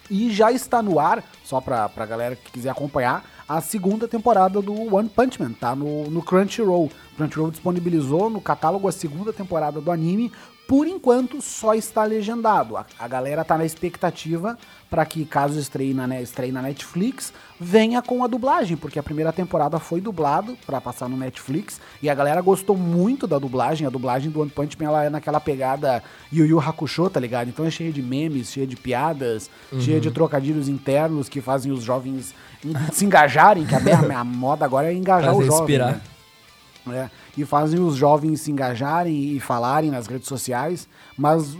[0.10, 4.62] E já está no ar, só pra, pra galera que quiser acompanhar, a segunda temporada
[4.62, 6.92] do One Punch Man, tá no, no Crunchyroll.
[7.16, 10.32] Crunchyroll disponibilizou no catálogo a segunda temporada do anime,
[10.68, 12.76] por enquanto só está legendado.
[12.76, 14.58] A, a galera tá na expectativa
[14.90, 19.04] para que, caso estreie na, ne- estreie na Netflix, venha com a dublagem, porque a
[19.04, 23.86] primeira temporada foi dublado para passar no Netflix, e a galera gostou muito da dublagem.
[23.86, 26.02] A dublagem do One Punch Man ela é naquela pegada
[26.32, 27.50] Yu Yu Hakusho, tá ligado?
[27.50, 29.50] Então é cheia de memes, cheia de piadas,
[29.80, 34.64] cheia de trocadilhos internos que fazem os jovens en- se engajarem, que a, a moda
[34.66, 35.58] agora é engajar Faz o jovem.
[35.78, 35.92] respirar.
[35.96, 36.02] né?
[36.88, 37.12] Né?
[37.38, 40.88] E fazem os jovens se engajarem e falarem nas redes sociais.
[41.18, 41.58] Mas,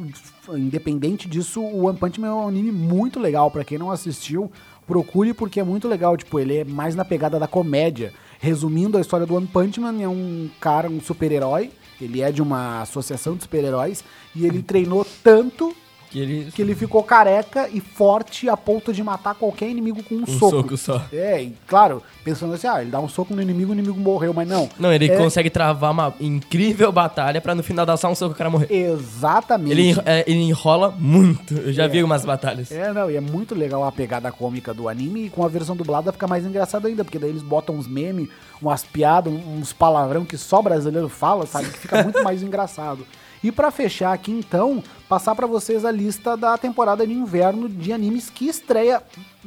[0.50, 3.52] independente disso, o One Punch Man é um anime muito legal.
[3.52, 4.52] Pra quem não assistiu,
[4.86, 6.18] procure porque é muito legal.
[6.18, 8.14] Tipo, ele é mais na pegada da comédia.
[8.40, 11.72] Resumindo a história do One Punch Man, é um cara, um super-herói.
[12.00, 14.04] Ele é de uma associação de super-heróis.
[14.36, 15.76] E ele treinou tanto
[16.10, 16.52] Que ele.
[16.54, 20.26] que ele ficou careca e forte a ponto de matar qualquer inimigo com um, Um
[20.40, 20.56] soco.
[20.58, 21.06] soco só.
[21.12, 24.34] É, e claro, pensando assim, ah, ele dá um soco no inimigo, o inimigo morreu,
[24.34, 24.70] mas não.
[24.80, 28.32] Não, ele É- consegue travar uma incrível batalha pra no final dar só um soco
[28.32, 28.68] e o cara morrer.
[28.72, 29.72] Exatamente.
[29.72, 31.54] Ele, é, ele enrola muito.
[31.54, 32.72] Eu já vi umas batalhas.
[32.72, 35.76] É, não, e é muito legal a pegada cômica do anime e com a versão
[35.76, 38.30] dublada fica mais engraçado ainda, porque daí eles botam uns memes,
[38.62, 41.70] umas piadas, uns palavrão que só brasileiro fala, sabe?
[41.70, 43.06] Que fica muito mais engraçado.
[43.44, 47.94] E pra fechar aqui então, passar pra vocês a lista da temporada de inverno de
[47.94, 49.02] animes que estreia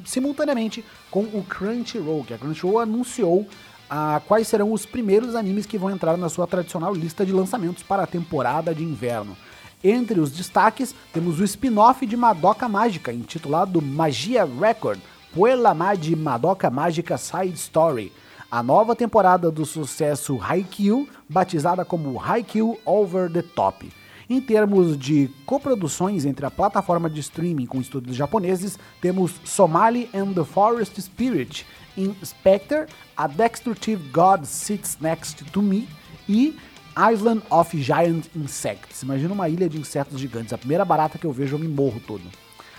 [0.05, 3.47] simultaneamente com o Crunchyroll, que a Crunchyroll anunciou
[3.89, 7.83] ah, quais serão os primeiros animes que vão entrar na sua tradicional lista de lançamentos
[7.83, 9.37] para a temporada de inverno.
[9.83, 15.01] Entre os destaques, temos o spin-off de Madoka Mágica, intitulado Magia Record,
[15.35, 18.13] Puella Magi Madoka Mágica Side Story.
[18.51, 23.89] A nova temporada do sucesso Haikyuu, batizada como Haikyuu Over the Top.
[24.29, 30.33] Em termos de coproduções entre a plataforma de streaming com estúdios japoneses, temos Somali and
[30.33, 31.65] the Forest Spirit,
[31.97, 32.87] em Spectre,
[33.17, 35.89] A Destructive God Sits Next to Me
[36.29, 36.57] e
[36.99, 39.05] Island of Giant Insects.
[39.05, 40.53] Imagina uma ilha de insetos gigantes.
[40.53, 42.25] A primeira barata que eu vejo eu me morro todo.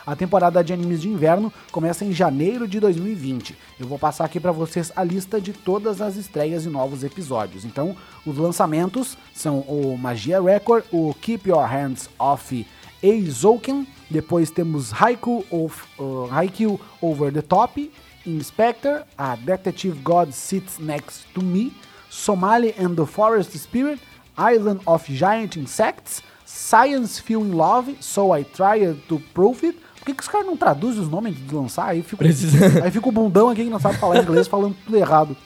[0.05, 3.55] A temporada de animes de inverno começa em janeiro de 2020.
[3.79, 7.65] Eu vou passar aqui para vocês a lista de todas as estreias e novos episódios.
[7.65, 12.65] Então, os lançamentos são o Magia Record, o Keep Your Hands Off
[13.03, 17.91] Eizouken, depois temos Haiku of, uh, Haikyuu Over the Top,
[18.25, 21.73] Inspector, a Detective God Sits Next to Me,
[22.09, 23.99] Somali and the Forest Spirit,
[24.37, 29.77] Island of Giant Insects, Science Film Love, So I Tried to Prove It.
[30.01, 31.89] Por que, que os caras não traduzem os nomes de lançar?
[31.89, 32.57] Aí fica, Precisa.
[32.83, 35.37] aí fica o bundão aqui que não sabe falar inglês falando tudo errado.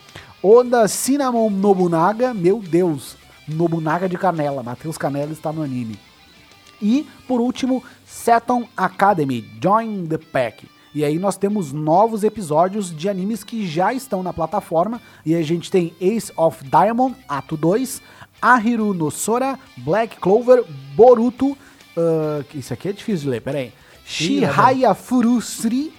[0.41, 6.00] Oda Cinnamon Nobunaga, meu Deus, Nobunaga de Canela, Matheus Canela está no anime.
[6.82, 10.70] E, por último, Seton Academy, Join the Pack.
[10.94, 15.02] E aí nós temos novos episódios de animes que já estão na plataforma.
[15.26, 18.02] E a gente tem Ace of Diamond, Ato 2,
[18.41, 20.63] Ahiru no Sora, Black Clover,
[20.96, 21.58] Boruto.
[21.98, 23.74] ah, isso aqui é difícil de ler, peraí.
[24.06, 25.91] Shihaya Furusri,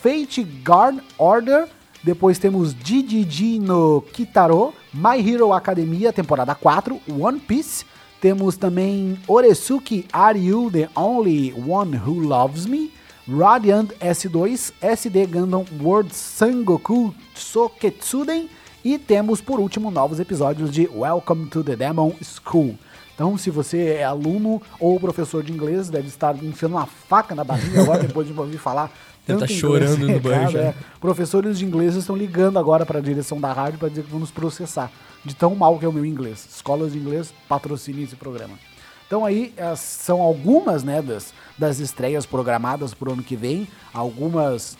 [0.00, 1.68] Fate Guard Order.
[2.02, 7.84] Depois temos DDG no Kitaro, My Hero Academia, temporada 4, One Piece.
[8.20, 12.92] Temos também Oresuki Are You the Only One Who Loves Me?
[13.26, 18.48] Radiant S2, SD Gundam World Sangoku Soketsuden.
[18.84, 22.78] E temos por último novos episódios de Welcome to the Demon School.
[23.14, 27.44] Então, se você é aluno ou professor de inglês, deve estar enfiando uma faca na
[27.44, 28.92] barriga agora depois de ouvir falar.
[29.26, 30.58] Deve tanto tá inglês chorando no banho já.
[30.60, 30.74] é.
[31.00, 34.20] Professores de inglês estão ligando agora para a direção da rádio para dizer que vão
[34.20, 34.90] nos processar
[35.24, 36.46] de tão mal que é o meu inglês.
[36.56, 38.58] Escolas de inglês patrocinem esse programa.
[39.06, 44.76] Então aí as- são algumas né, das, das estreias programadas pro ano que vem, algumas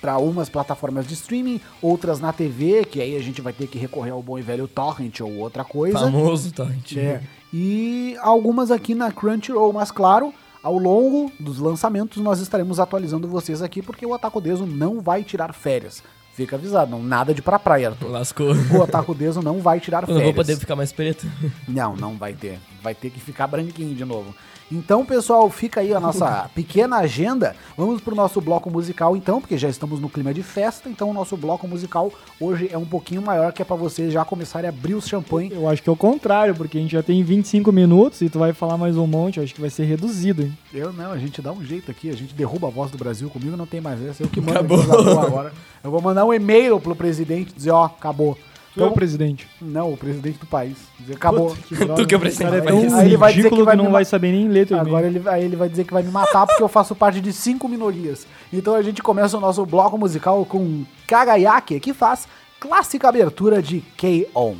[0.00, 3.78] para umas plataformas de streaming, outras na TV, que aí a gente vai ter que
[3.78, 5.98] recorrer ao bom e velho torrent ou outra coisa.
[5.98, 6.96] Famoso torrent.
[6.96, 7.22] É.
[7.52, 10.32] E algumas aqui na Crunchyroll, mas claro,
[10.62, 15.22] ao longo dos lançamentos nós estaremos atualizando vocês aqui, porque o Otaku Deso não vai
[15.22, 16.02] tirar férias.
[16.34, 18.10] Fica avisado, não, nada de pra praia, Arthur.
[18.10, 18.52] Lascou.
[18.52, 20.18] O Otaku Deso não vai tirar Eu férias.
[20.18, 21.26] não vou poder ficar mais preto.
[21.66, 22.58] Não, não vai ter.
[22.82, 24.34] Vai ter que ficar branquinho de novo.
[24.70, 27.54] Então, pessoal, fica aí a nossa pequena agenda.
[27.76, 30.88] Vamos pro nosso bloco musical, então, porque já estamos no clima de festa.
[30.88, 34.24] Então, o nosso bloco musical hoje é um pouquinho maior, que é pra vocês já
[34.24, 35.52] começarem a abrir os champanhe.
[35.52, 38.38] Eu acho que é o contrário, porque a gente já tem 25 minutos e tu
[38.38, 40.58] vai falar mais um monte, eu acho que vai ser reduzido, hein?
[40.74, 43.30] Eu não, a gente dá um jeito aqui, a gente derruba a voz do Brasil
[43.30, 44.22] comigo, não tem mais essa.
[44.22, 45.20] Eu que mando Acabou.
[45.20, 45.52] agora.
[45.82, 48.36] Eu vou mandar um e-mail pro presidente dizer, ó, acabou.
[48.76, 49.48] Tu é o Então, presidente.
[49.58, 50.76] não, o presidente do país.
[51.00, 51.56] Dizer, acabou.
[51.96, 52.92] Tu que é o presidente é do país.
[52.92, 55.06] Aí ele vai dizer ridículo que vai não me vai saber nem ler teu Agora
[55.06, 57.70] ele, aí ele vai dizer que vai me matar porque eu faço parte de cinco
[57.70, 58.26] minorias.
[58.52, 62.28] Então a gente começa o nosso bloco musical com Kagayake, que faz
[62.60, 64.56] clássica abertura de K-On!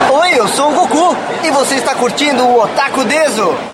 [0.00, 3.73] Oi, eu sou o Goku e você está curtindo o Otaku Deso.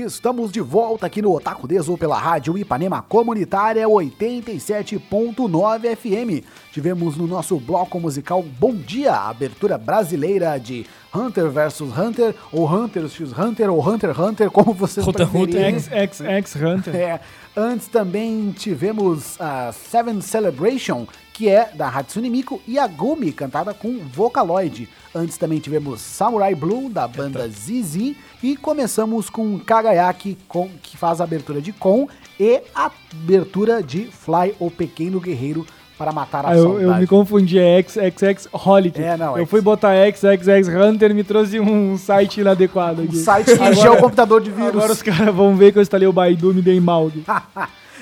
[0.00, 6.42] Estamos de volta aqui no Otaku Deso pela Rádio Ipanema Comunitária 87.9 FM.
[6.72, 12.66] Tivemos no nosso bloco musical Bom Dia, a abertura brasileira de Hunter vs Hunter, ou
[12.66, 15.76] Hunter x Hunter, ou Hunter x Hunter, como vocês Hunter preferirem.
[15.76, 15.98] Hunter.
[15.98, 16.96] X, X, X Hunter.
[16.96, 17.20] É,
[17.54, 23.72] antes também tivemos a Seven Celebration, que é da Hatsune Miku, e a Gumi, cantada
[23.72, 24.88] com Vocaloid.
[25.14, 31.20] Antes também tivemos Samurai Blue, da banda ZZ, e começamos com Kagayaki, com, que faz
[31.20, 32.06] a abertura de Kon,
[32.38, 35.66] e a abertura de Fly, o Pequeno Guerreiro,
[35.98, 39.04] para matar a Ah, eu, eu me confundi, é XX Holiday.
[39.04, 43.16] É, não, Eu X- fui botar XXX Hunter me trouxe um site inadequado aqui.
[43.16, 44.70] Um site que encheu o computador de vírus.
[44.74, 47.10] Agora os caras vão ver que eu instalei o Baidu e me dei mal.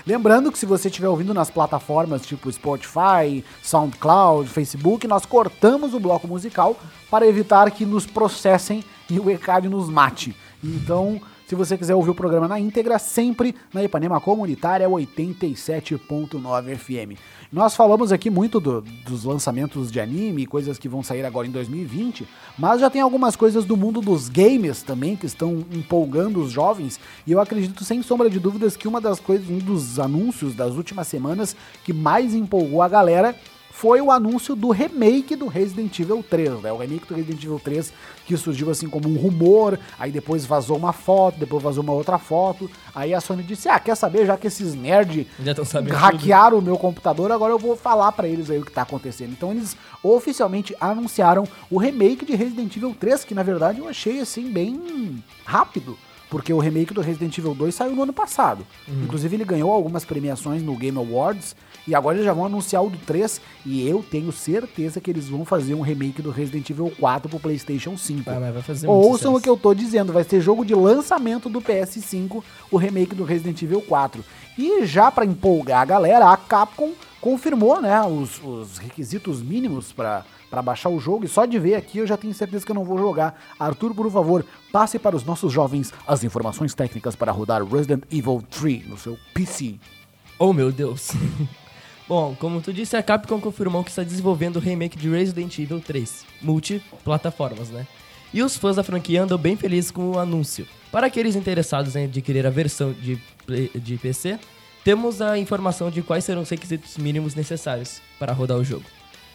[0.07, 6.01] Lembrando que se você estiver ouvindo nas plataformas tipo Spotify, SoundCloud, Facebook, nós cortamos o
[6.01, 6.77] bloco musical
[7.11, 10.35] para evitar que nos processem e o ECAD nos mate.
[10.63, 17.19] Então, se você quiser ouvir o programa na íntegra, sempre na Ipanema Comunitária 87.9 FM.
[17.53, 21.51] Nós falamos aqui muito do- dos lançamentos de anime, coisas que vão sair agora em
[21.51, 22.25] 2020,
[22.57, 27.01] mas já tem algumas coisas do mundo dos games também que estão empolgando os jovens,
[27.27, 30.75] e eu acredito sem sombra de dúvidas que uma das coisas, um dos anúncios das
[30.77, 33.35] últimas semanas que mais empolgou a galera
[33.81, 36.71] foi o anúncio do remake do Resident Evil 3, né?
[36.71, 37.91] O remake do Resident Evil 3
[38.27, 42.19] que surgiu assim como um rumor, aí depois vazou uma foto, depois vazou uma outra
[42.19, 45.27] foto, aí a Sony disse: "Ah, quer saber, já que esses nerd
[45.65, 45.95] sabendo.
[45.95, 45.99] tudo.
[45.99, 49.33] hackearam o meu computador, agora eu vou falar pra eles aí o que tá acontecendo".
[49.33, 54.21] Então eles oficialmente anunciaram o remake de Resident Evil 3, que na verdade eu achei
[54.21, 55.97] assim bem rápido.
[56.31, 58.65] Porque o remake do Resident Evil 2 saiu no ano passado.
[58.89, 61.57] Inclusive, ele ganhou algumas premiações no Game Awards.
[61.89, 63.41] E agora eles já vão anunciar o do 3.
[63.67, 67.41] E eu tenho certeza que eles vão fazer um remake do Resident Evil 4 pro
[67.41, 68.23] PlayStation 5.
[68.23, 69.37] Vai, vai, vai fazer Ouçam sucesso.
[69.37, 73.25] o que eu tô dizendo, vai ser jogo de lançamento do PS5, o remake do
[73.25, 74.25] Resident Evil 4.
[74.57, 80.25] E já pra empolgar a galera, a Capcom confirmou, né, os, os requisitos mínimos pra
[80.51, 81.25] pra baixar o jogo.
[81.25, 83.41] E só de ver aqui eu já tenho certeza que eu não vou jogar.
[83.59, 88.43] Arthur, por favor, passe para os nossos jovens as informações técnicas para rodar Resident Evil
[88.51, 89.77] 3 no seu PC.
[90.39, 91.13] Oh, meu Deus.
[92.09, 95.81] Bom, como tu disse, a Capcom confirmou que está desenvolvendo o remake de Resident Evil
[95.81, 97.87] 3, multiplataformas, né?
[98.35, 100.67] E os fãs da franquia andam bem felizes com o anúncio.
[100.91, 103.21] Para aqueles interessados em adquirir a versão de,
[103.77, 104.41] de PC,
[104.85, 108.85] temos a informação de quais serão os requisitos mínimos necessários para rodar o jogo.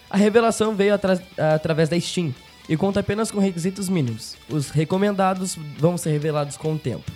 [0.09, 1.21] A revelação veio atra-
[1.55, 2.33] através da Steam
[2.69, 4.35] e conta apenas com requisitos mínimos.
[4.49, 7.11] Os recomendados vão ser revelados com o tempo.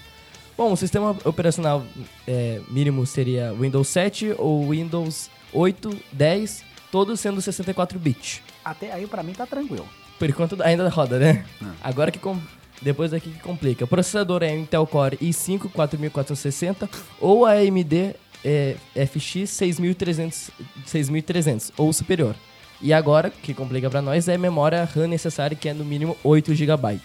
[0.57, 1.83] Bom, o sistema operacional
[2.27, 8.43] é, mínimo seria Windows 7 ou Windows 8, 10, todos sendo 64-bit.
[8.65, 9.87] Até aí pra mim tá tranquilo.
[10.19, 11.45] Por enquanto ainda roda, né?
[11.81, 12.37] Agora que com...
[12.81, 13.85] depois daqui que complica.
[13.85, 16.89] O processador é Intel Core i5 4460
[17.19, 20.51] ou AMD é, FX 6300,
[20.85, 22.35] 6300 ou superior.
[22.81, 26.15] E agora, que complica pra nós, é a memória RAM necessária, que é no mínimo
[26.23, 26.99] 8 GB.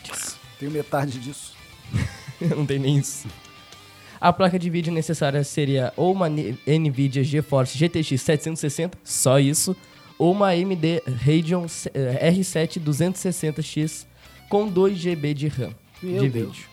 [0.58, 1.52] Tenho metade disso.
[2.40, 3.26] Não tem nem isso.
[4.20, 9.76] A placa de vídeo necessária seria ou uma NVIDIA GeForce GTX 760, só isso,
[10.16, 14.06] ou uma AMD Radeon eh, R7 260X
[14.48, 15.70] com 2 GB de RAM.
[16.02, 16.56] Meu de Deus.
[16.56, 16.68] vídeo.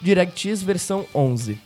[0.00, 1.58] DirectX versão 11.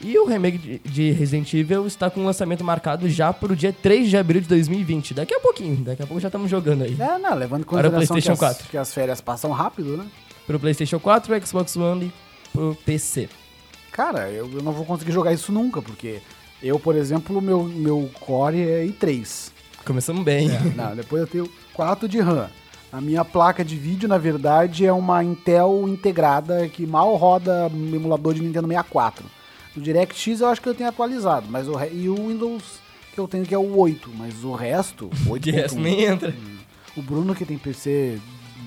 [0.00, 3.56] E o remake de- de Resident Evil está com o lançamento marcado já para o
[3.56, 5.14] dia 3 de abril de 2020.
[5.14, 6.96] Daqui a pouquinho, daqui a pouco já estamos jogando aí.
[6.98, 8.68] É, não, levando em Para o consideração que as, 4.
[8.70, 10.04] que as férias passam rápido, né?
[10.46, 12.12] Pro PlayStation 4, Xbox One e
[12.52, 13.28] pro PC.
[13.90, 16.20] Cara, eu, eu não vou conseguir jogar isso nunca, porque
[16.62, 19.52] eu, por exemplo, meu, meu core é i3.
[19.86, 20.48] Começamos bem.
[20.76, 22.50] Não, depois eu tenho 4 de RAM.
[22.96, 27.92] A minha placa de vídeo, na verdade, é uma Intel integrada que mal roda um
[27.94, 29.24] emulador de Nintendo 64.
[29.76, 32.62] O DirectX eu acho que eu tenho atualizado, mas o re- e o Windows
[33.12, 35.08] que eu tenho que é o 8, mas o resto,
[35.40, 35.82] De resto 8.1.
[35.82, 36.34] nem entra.
[36.96, 38.20] O Bruno que tem PC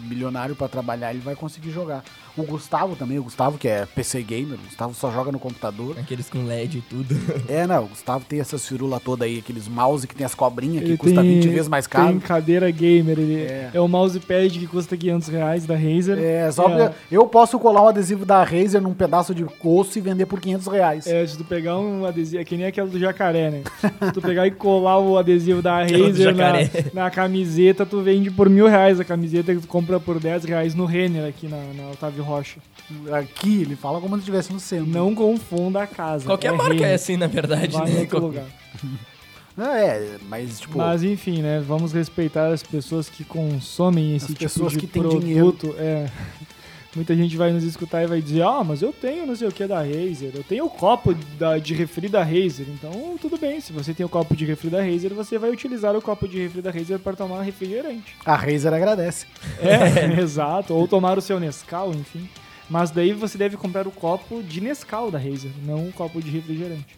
[0.10, 2.04] milionário pra trabalhar, ele vai conseguir jogar.
[2.38, 5.98] O Gustavo também, o Gustavo que é PC gamer, o Gustavo só joga no computador.
[6.00, 7.18] Aqueles com LED e tudo.
[7.50, 10.84] É, não, o Gustavo tem essas firulas todas aí, aqueles mouse que tem as cobrinhas
[10.84, 12.20] que Ele custa tem- 20 vezes mais Tem caro.
[12.20, 13.72] cadeira gamer, ele É.
[13.74, 16.18] é, o mousepad que custa 500 reais da Razer.
[16.20, 20.02] É, só pra- eu posso colar um adesivo da Razer num pedaço de osso e
[20.02, 21.08] vender por 500 reais.
[21.08, 23.62] É, se tu pegar um adesivo, é que nem aquela do jacaré, né?
[24.06, 26.54] se tu pegar e colar o adesivo da Razer na,
[26.94, 30.76] na camiseta, tu vende por mil reais a camiseta que tu compra por 10 reais
[30.76, 32.60] no Renner aqui na, na Otávio Rocha.
[33.18, 34.88] Aqui, ele fala como se estivesse no centro.
[34.88, 36.26] Não confunda a casa.
[36.26, 36.90] Qualquer marca Renner.
[36.90, 38.02] é assim, na verdade, Vai né?
[38.02, 38.46] outro lugar.
[39.58, 41.60] Não, é, mas tipo, Mas enfim, né?
[41.68, 45.74] Vamos respeitar as pessoas que consomem esse As tipo pessoas de que têm produto.
[45.80, 46.08] É.
[46.98, 49.52] Muita gente vai nos escutar e vai dizer, ah, mas eu tenho não sei o
[49.52, 53.62] que da Razer, eu tenho o copo da- de refri da Razer, então tudo bem,
[53.62, 56.40] se você tem o copo de refri da Razer, você vai utilizar o copo de
[56.40, 58.16] refri da Razer para tomar refrigerante.
[58.26, 59.28] a Razer agradece.
[59.62, 62.28] É, exato, ou tomar o seu Nescau, enfim.
[62.68, 66.32] Mas daí você deve comprar o copo de Nescau da Razer, não o copo de
[66.32, 66.98] refrigerante.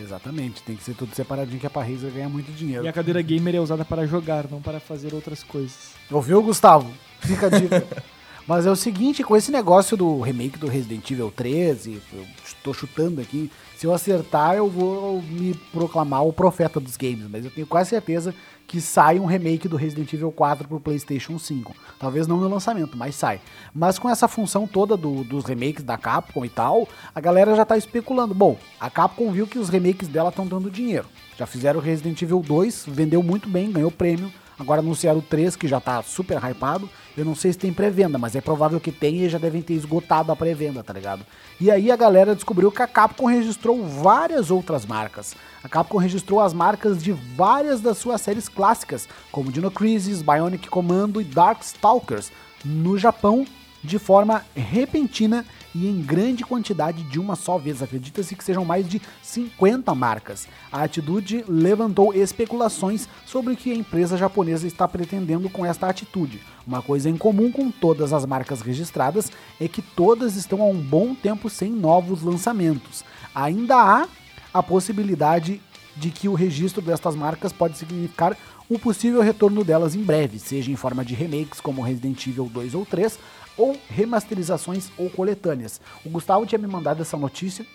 [0.00, 2.84] Exatamente, tem que ser tudo separadinho que é pra Razer ganhar muito dinheiro.
[2.84, 5.90] E a cadeira gamer é usada para jogar, não para fazer outras coisas.
[6.08, 6.88] Ouviu, Gustavo?
[7.20, 7.84] Fica a dica.
[8.46, 12.26] Mas é o seguinte, com esse negócio do remake do Resident Evil 13, eu
[12.62, 17.44] tô chutando aqui, se eu acertar eu vou me proclamar o profeta dos games, mas
[17.44, 18.34] eu tenho quase certeza
[18.66, 21.74] que sai um remake do Resident Evil 4 pro PlayStation 5.
[22.00, 23.40] Talvez não no lançamento, mas sai.
[23.74, 27.64] Mas com essa função toda do- dos remakes da Capcom e tal, a galera já
[27.64, 28.34] tá especulando.
[28.34, 31.06] Bom, a Capcom viu que os remakes dela estão dando dinheiro.
[31.38, 34.32] Já fizeram Resident Evil 2, vendeu muito bem, ganhou prêmio.
[34.62, 36.88] Agora anunciaram o 3, que já tá super hypado.
[37.16, 39.74] Eu não sei se tem pré-venda, mas é provável que tenha e já devem ter
[39.74, 41.26] esgotado a pré-venda, tá ligado?
[41.60, 45.34] E aí a galera descobriu que a Capcom registrou várias outras marcas.
[45.64, 50.68] A Capcom registrou as marcas de várias das suas séries clássicas, como Dino Crisis, Bionic
[50.68, 52.30] Commando e Darkstalkers,
[52.64, 53.44] no Japão
[53.82, 57.82] de forma repentina e em grande quantidade de uma só vez.
[57.82, 60.46] Acredita-se que sejam mais de 50 marcas.
[60.70, 66.40] A atitude levantou especulações sobre o que a empresa japonesa está pretendendo com esta atitude.
[66.66, 70.80] Uma coisa em comum com todas as marcas registradas é que todas estão há um
[70.80, 73.04] bom tempo sem novos lançamentos.
[73.34, 74.08] Ainda há
[74.52, 75.60] a possibilidade
[75.96, 78.36] de que o registro destas marcas pode significar
[78.68, 82.74] o possível retorno delas em breve, seja em forma de remakes como Resident Evil 2
[82.74, 83.18] ou 3,
[83.56, 85.80] ou remasterizações ou coletâneas.
[86.04, 87.66] O Gustavo tinha me mandado essa notícia,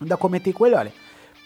[0.00, 0.92] ainda comentei com ele, olha,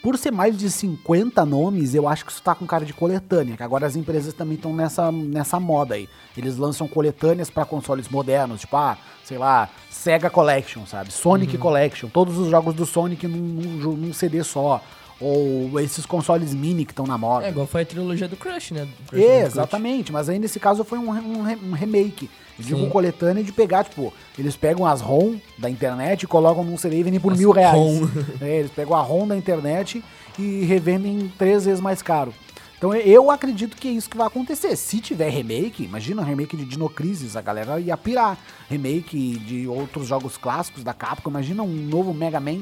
[0.03, 3.57] por ser mais de 50 nomes, eu acho que isso tá com cara de coletânea,
[3.57, 6.09] que agora as empresas também estão nessa, nessa moda aí.
[6.37, 11.12] Eles lançam coletâneas para consoles modernos, tipo, ah, sei lá, Sega Collection, sabe?
[11.12, 14.83] Sonic Collection, todos os jogos do Sonic num, num num CD só.
[15.22, 17.46] Ou esses consoles mini que estão na moda.
[17.46, 18.85] É igual foi a trilogia do Crush, né?
[18.85, 22.28] Do Crash É, exatamente, mas aí nesse caso foi um, um um remake.
[22.58, 22.74] Eles Sim.
[22.74, 26.98] ficam coletânea de pegar, tipo, eles pegam as ROM da internet e colocam num CD
[26.98, 27.74] e vendem por As mil reais.
[27.74, 28.08] ROM.
[28.40, 30.02] É, eles pegam a ROM da internet
[30.38, 32.35] e revendem três vezes mais caro.
[32.83, 34.75] Então eu acredito que é isso que vai acontecer.
[34.75, 38.37] Se tiver remake, imagina um remake de Dino Crisis, a galera ia pirar.
[38.68, 42.59] Remake de outros jogos clássicos da Capcom, imagina um novo Mega Man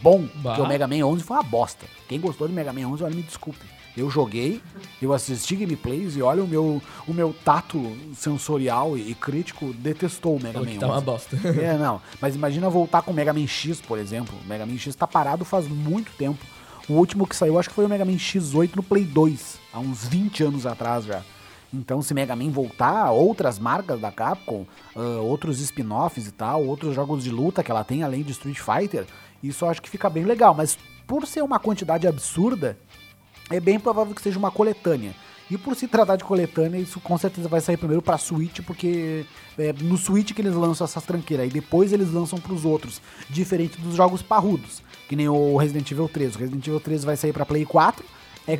[0.00, 0.50] bom, Bah.
[0.50, 1.86] porque o Mega Man 11 foi uma bosta.
[2.08, 3.66] Quem gostou de Mega Man 11, olha, me desculpe.
[3.96, 4.62] Eu joguei,
[5.02, 10.40] eu assisti gameplays e olha o meu, o meu tato sensorial e, crítico detestou o
[10.40, 11.04] Mega Man que tá uma 11.
[11.04, 11.36] bosta.
[11.60, 12.00] É, não.
[12.20, 14.38] Mas imagina voltar com o Mega Man X, por exemplo.
[14.44, 16.38] O Mega Man X tá parado faz muito tempo.
[16.88, 19.78] O último que saiu, acho que foi o Mega Man X8 no Play 2, há
[19.78, 21.22] uns 20 anos atrás já.
[21.72, 26.94] Então, se Mega Man voltar, outras marcas da Capcom, ah, outros spin-offs e tal, outros
[26.94, 29.06] jogos de luta que ela tem além de Street Fighter,
[29.42, 30.54] isso eu acho que fica bem legal.
[30.54, 32.78] Mas por ser uma quantidade absurda,
[33.50, 35.14] é bem provável que seja uma coletânea.
[35.54, 39.24] E por se tratar de coletânea, isso com certeza vai sair primeiro pra Switch, porque
[39.56, 43.80] é no Switch que eles lançam essas tranqueiras, e depois eles lançam pros outros, diferente
[43.80, 46.34] dos jogos parrudos, que nem o Resident Evil 3.
[46.34, 48.04] O Resident Evil 3 vai sair pra Play 4,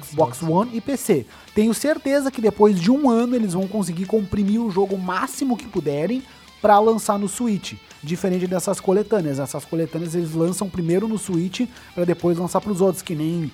[0.01, 1.27] Xbox One e PC.
[1.53, 5.57] Tenho certeza que depois de um ano eles vão conseguir comprimir o jogo o máximo
[5.57, 6.23] que puderem,
[6.62, 7.75] pra lançar no Switch.
[8.03, 9.39] Diferente dessas coletâneas.
[9.39, 13.53] Essas coletâneas eles lançam primeiro no Switch pra depois lançar pros outros, que nem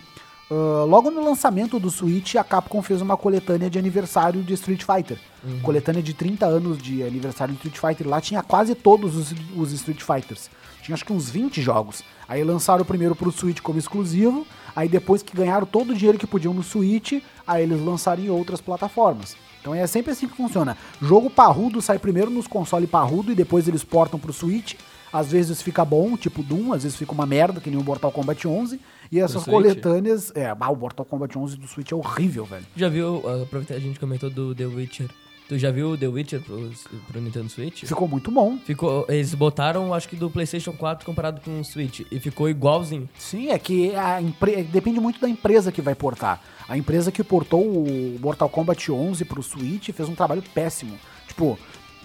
[0.50, 4.82] ah, logo no lançamento do Switch, a Capcom fez uma coletânea de aniversário de Street
[4.82, 5.18] Fighter.
[5.62, 8.08] Coletânea de 30 anos de aniversário de Street Fighter.
[8.08, 10.50] Lá tinha quase todos os, os Street Fighters.
[10.82, 12.02] Tinha acho que uns 20 jogos.
[12.28, 14.44] Aí lançaram primeiro pro Switch como exclusivo.
[14.74, 18.28] Aí depois que ganharam todo o dinheiro que podiam no Switch, aí eles lançaram em
[18.28, 19.36] outras plataformas.
[19.60, 20.76] Então é sempre assim que funciona.
[21.00, 24.74] Jogo parrudo sai primeiro nos consoles parrudo e depois eles portam pro Switch.
[25.12, 28.12] Às vezes fica bom, tipo Doom, às vezes fica uma merda, que nem o Mortal
[28.12, 28.80] Kombat 11.
[29.10, 30.32] E essas coletâneas.
[30.36, 32.64] É, ah, o Mortal Kombat 11 do Switch é horrível, velho.
[32.76, 35.08] Já viu, uh, aproveitar a gente comentou do The Witcher.
[35.48, 36.70] Tu já viu The Witcher pro,
[37.08, 37.84] pro Nintendo Switch?
[37.84, 38.56] Ficou muito bom.
[38.58, 42.02] Ficou, eles botaram, acho que do PlayStation 4 comparado com o Switch.
[42.08, 43.08] E ficou igualzinho.
[43.18, 44.62] Sim, é que a empre...
[44.62, 46.40] depende muito da empresa que vai portar.
[46.68, 50.96] A empresa que portou o Mortal Kombat 11 pro Switch fez um trabalho péssimo.
[51.26, 51.58] Tipo,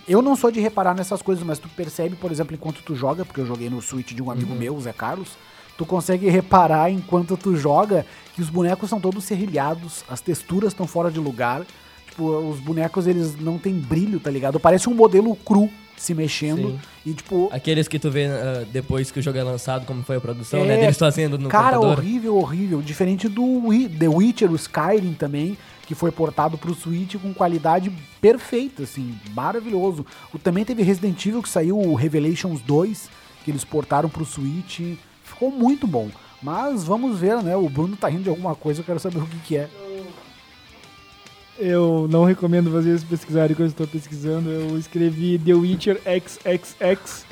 [0.08, 3.26] eu não sou de reparar nessas coisas, mas tu percebe, por exemplo, enquanto tu joga,
[3.26, 5.30] porque eu joguei no Switch de um amigo meu, o Zé Carlos,
[5.78, 10.88] tu consegue reparar enquanto tu joga que os bonecos são todos serrilhados, as texturas estão
[10.88, 11.66] fora de lugar.
[12.08, 14.60] Tipo, os bonecos eles não têm brilho, tá ligado?
[14.60, 16.80] Parece um modelo cru se mexendo Sim.
[17.06, 20.18] e tipo, Aqueles que tu vê uh, depois que o jogo é lançado, como foi
[20.18, 20.78] a produção, É, né?
[20.78, 21.98] Deles fazendo no Cara, computador.
[22.00, 22.82] horrível, horrível.
[22.82, 27.92] Diferente do Wi- The Witcher, o Skyrim também, que foi portado pro Switch com qualidade
[28.20, 30.06] perfeita, assim, maravilhoso.
[30.34, 33.10] O, também teve Resident Evil, que saiu o Revelations 2,
[33.44, 34.98] que eles portaram pro Switch.
[35.24, 36.10] Ficou muito bom.
[36.42, 37.56] Mas vamos ver, né?
[37.56, 39.70] O Bruno tá rindo de alguma coisa, eu quero saber o que, que é.
[41.58, 44.50] Eu não recomendo vocês pesquisarem o que eu estou pesquisando.
[44.50, 47.26] Eu escrevi The Witcher XXX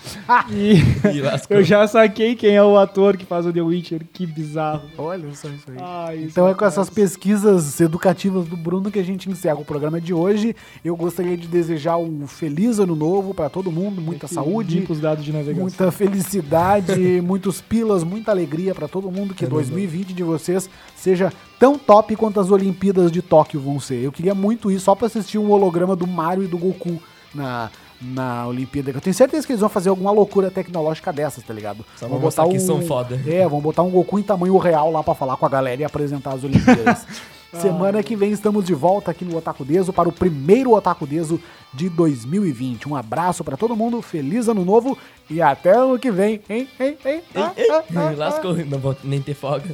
[0.50, 0.74] e
[1.14, 1.58] E lascou.
[1.58, 4.02] eu já saquei quem é o ator que faz o The Witcher.
[4.14, 4.84] Que bizarro.
[4.98, 5.78] Olha só isso aí.
[5.80, 9.66] Ai, isso Então é com essas pesquisas educativas do Bruno que a gente encerra o
[9.66, 10.56] programa de hoje.
[10.86, 15.00] Eu gostaria de desejar um feliz ano novo pra todo mundo, muita Que saúde, os
[15.02, 15.64] dados de navegação.
[15.64, 19.34] muita felicidade, muitos pilas, muita alegria pra todo mundo.
[19.34, 21.32] Que 2020 de vocês seja
[21.64, 24.04] tão top quanto as Olimpíadas de Tóquio vão ser.
[24.04, 27.02] Eu queria muito isso só pra assistir um holograma do Mario e do Goku
[27.34, 28.92] na, na Olimpíada.
[28.92, 31.86] Eu tenho certeza que eles vão fazer alguma loucura tecnológica dessas, tá ligado?
[31.96, 33.18] Só vão mostrar que são foda.
[33.26, 35.86] É, vão botar um Goku em tamanho real lá pra falar com a galera e
[35.86, 37.08] apresentar as Olimpíadas.
[37.54, 41.40] Semana que vem estamos de volta aqui no Otaku Deso para o primeiro Otaku Deso
[41.74, 42.90] de 2020.
[42.90, 44.98] Um abraço pra todo mundo, feliz ano novo
[45.30, 46.68] e até ano que vem, hein?
[46.78, 47.22] hein, hein?
[47.34, 49.74] Ah, ah, ah, Me lascou, não vou nem ter folga.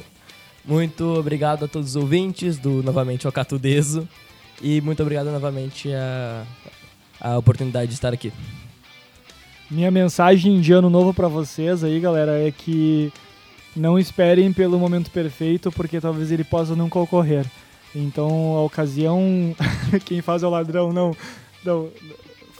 [0.64, 4.08] Muito obrigado a todos os ouvintes do novamente o Catudeso.
[4.62, 6.44] E muito obrigado novamente a,
[7.20, 8.32] a oportunidade de estar aqui.
[9.70, 13.12] Minha mensagem de ano novo pra vocês aí, galera, é que
[13.74, 17.46] não esperem pelo momento perfeito, porque talvez ele possa nunca ocorrer.
[17.94, 19.54] Então, a ocasião,
[20.04, 21.16] quem faz é o ladrão, não.
[21.64, 21.88] Não,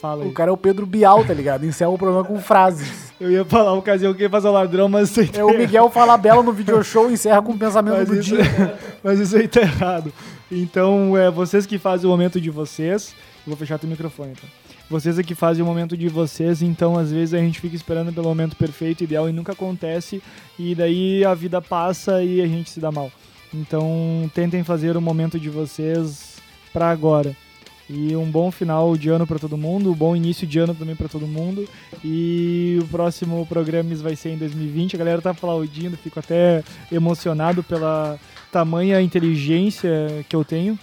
[0.01, 0.29] fala aí.
[0.29, 1.67] O cara é o Pedro Bial, tá ligado?
[1.67, 3.10] Encerra o programa com frases.
[3.21, 5.57] Eu ia falar a ocasião quem faz é o ladrão, mas isso aí É o
[5.57, 8.79] Miguel fala bela no video show e encerra com o pensamento mas do isso, dia.
[9.05, 10.11] mas isso aí tá errado.
[10.51, 13.15] Então, é vocês que fazem o momento de vocês.
[13.47, 14.49] Eu vou fechar teu microfone, tá?
[14.89, 18.13] Vocês é que fazem o momento de vocês, então às vezes a gente fica esperando
[18.13, 20.21] pelo momento perfeito, ideal e nunca acontece,
[20.59, 23.13] e daí a vida passa e a gente se dá mal.
[23.55, 26.37] Então tentem fazer o momento de vocês
[26.73, 27.37] pra agora.
[27.93, 30.95] E um bom final de ano pra todo mundo, um bom início de ano também
[30.95, 31.69] pra todo mundo.
[32.05, 34.95] E o próximo programa vai ser em 2020.
[34.95, 36.63] A galera tá aplaudindo, fico até
[36.93, 38.17] emocionado pela
[38.53, 40.79] tamanha inteligência que eu tenho.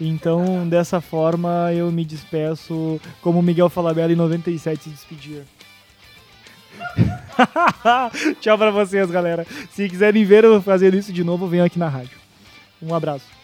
[0.00, 5.44] Então, dessa forma, eu me despeço como Miguel Falabella em 97 se despedia.
[8.40, 9.46] Tchau pra vocês, galera.
[9.70, 12.16] Se quiserem ver eu fazendo isso de novo, venham aqui na rádio.
[12.80, 13.35] Um abraço.